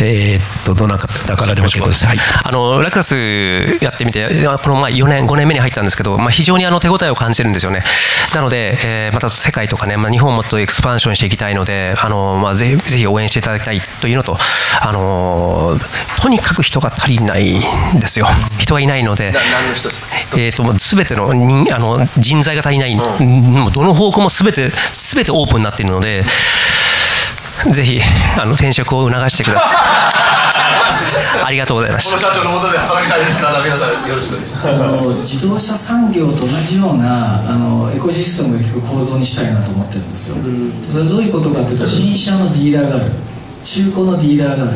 [0.00, 2.06] えーっと、どなたからでも結構です。
[2.06, 2.18] はい。
[2.42, 3.14] あのラクサス
[3.80, 7.82] やってみて、このまあ4年、5年目に入ったんですけど、まあ、非常にあの手応えを感じてるんですよね。
[8.34, 14.36] なので、えーまた世界とかね、まあ、日本をもっとエクスパンションしていきたいので、あのまあ、ぜひぜひ応援していただきたいというのと、
[14.80, 15.78] あの
[16.20, 17.58] とにかく人が足りない
[17.94, 18.26] んですよ。
[18.58, 19.32] 人がいないので、
[19.90, 20.06] すか？
[20.36, 20.56] えー、
[21.06, 21.32] ての
[21.64, 26.24] 人あの人材が足りない、もうどの方向も全て全てオープンになっているので、
[27.70, 28.00] ぜひ
[28.38, 30.43] あの転職を促してください。
[31.44, 32.18] ありがとうございました。
[32.18, 34.68] 社長のもとで働きたい方皆さんよろしくお願いします。
[34.68, 40.36] あの自動車産業と同じようなあのエコシステムが効く構造にしたいなと思ってるんですよ、
[40.90, 43.04] それどういうことかというと新車のディーラーがある。
[43.62, 44.72] 中古のディーラーがある。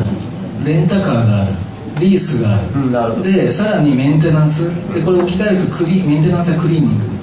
[0.65, 1.53] レンタカーがある。
[1.99, 2.59] リースが
[3.03, 4.69] ある、でさらにメンテナンス。
[4.93, 7.19] でこれ置き換えるとクリメンテナンスやクリーニング。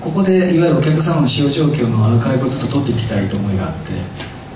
[0.00, 3.92] ここでいわゆるお客様の使用状況のアーカイブをずっと取っていきたいと思いがあって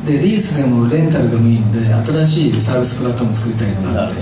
[0.07, 4.17] でリースでもレンタルでもいいので新しいサービスプラットフォームを作りたいのがあって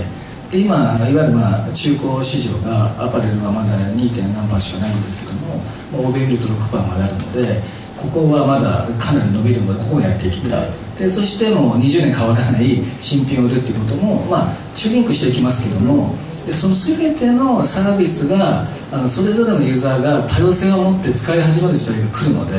[0.51, 4.33] で今いわゆるまあ中古市場がアパレルはまだ 2.
[4.33, 5.57] 何パーしかないんですけども
[5.91, 7.61] まあ欧米見ると6パーまであるので
[7.97, 10.69] ここはまだかなり伸びるのでここをやっていきたい。
[10.97, 16.15] でそしてもう20年変わらない新品を売るっていうこともまあシュリンクしていきますけども
[16.45, 22.53] でその全てのサービスがあのそれぞれのユーザーが多様性を持って使い始める時代が来るので、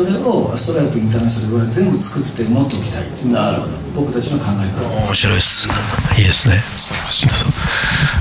[0.00, 5.68] それをストライプインターナショナルは全部作って持っておきたいっていうのが僕たちの考え方です面白いです。
[6.16, 6.56] いいですね。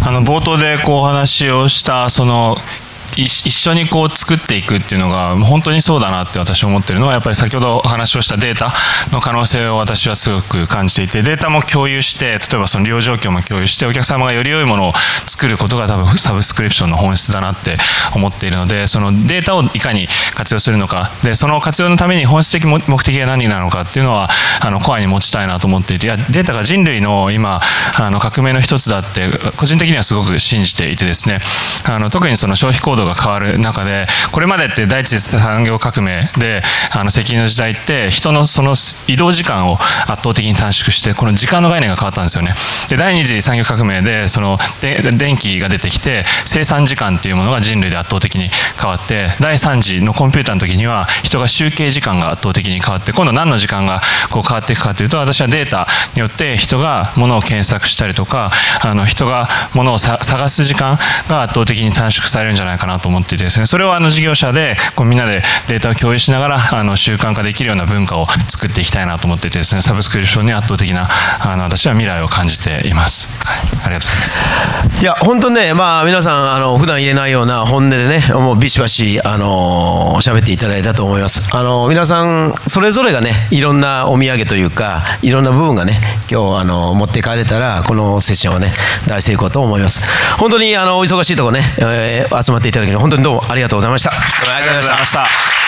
[0.05, 2.78] あの冒頭でこうお話をしたそのい
[3.15, 8.73] 一緒にこう作っていくっていうのが本当にそうだなって私は思ってるのはやっぱり先ほどお話をしたデータ
[9.11, 14.93] の可能性を私はすごく感じていてデータも共有して例えばその利用状況も共有してお客様がより良いものを
[15.27, 17.77] 作ることが多分サブスクリプションの本質だなって
[18.15, 21.11] 思っているのでそのデータをいかに活用するのか。
[21.23, 24.29] でその活用のために本質的目的が何なのかっていうのは
[24.61, 27.61] あのコアに持ちたいなと思っていていやデータが人類の今
[27.97, 31.39] あの革命の一つだって個人的にはすごく信じていてですね
[31.85, 38.75] あの特にその消費行動が変わる中でこれまでって第一次産業革命であの石油の時代って人のその
[39.07, 39.77] 移動時間を
[40.07, 42.53] 圧倒的に短縮してこの時間の概念が変わったんですよね。
[42.89, 60.97] で第二次産業革命でそので電気が出てきて生産時間っていうものが人類で圧倒的に変わって第三次のコンピューターの時には人が集計時間が圧倒的に変わって今度何の時間がこう変わっていくかというと私はデータによって人が物を検索したりとかあの人が物を探す時間
[61.27, 71.07] が圧倒的に短縮されるんじゃないかななと思っていてですね、それをあの事業者でこうみんなでデータを共有しながらあの習慣化できるような文化を作っていきたいなと思っていてですね、サブスクリプションに圧倒的な
[71.41, 73.31] あの私は未来を感じています。
[73.45, 75.01] はい、ありがとうございます。
[75.01, 81.55] いや、本当ね、まあ、皆さん、あの、普段言えないような本音でね、もうビシバシ、あの、喋っていただいたと思います。
[81.55, 88.73] あの、皆さん、それぞれがね、いろんなお土産というか、いろんな部分がね、今日、あの、持って帰れたら、このセッションはね、
[89.07, 90.05] 大成功と思います。
[90.37, 94.11] 本当に、あの、お忙しいところね、えー集まっていただき、本当にどうもありがとうございました。
[94.11, 95.58] ありがとうございました。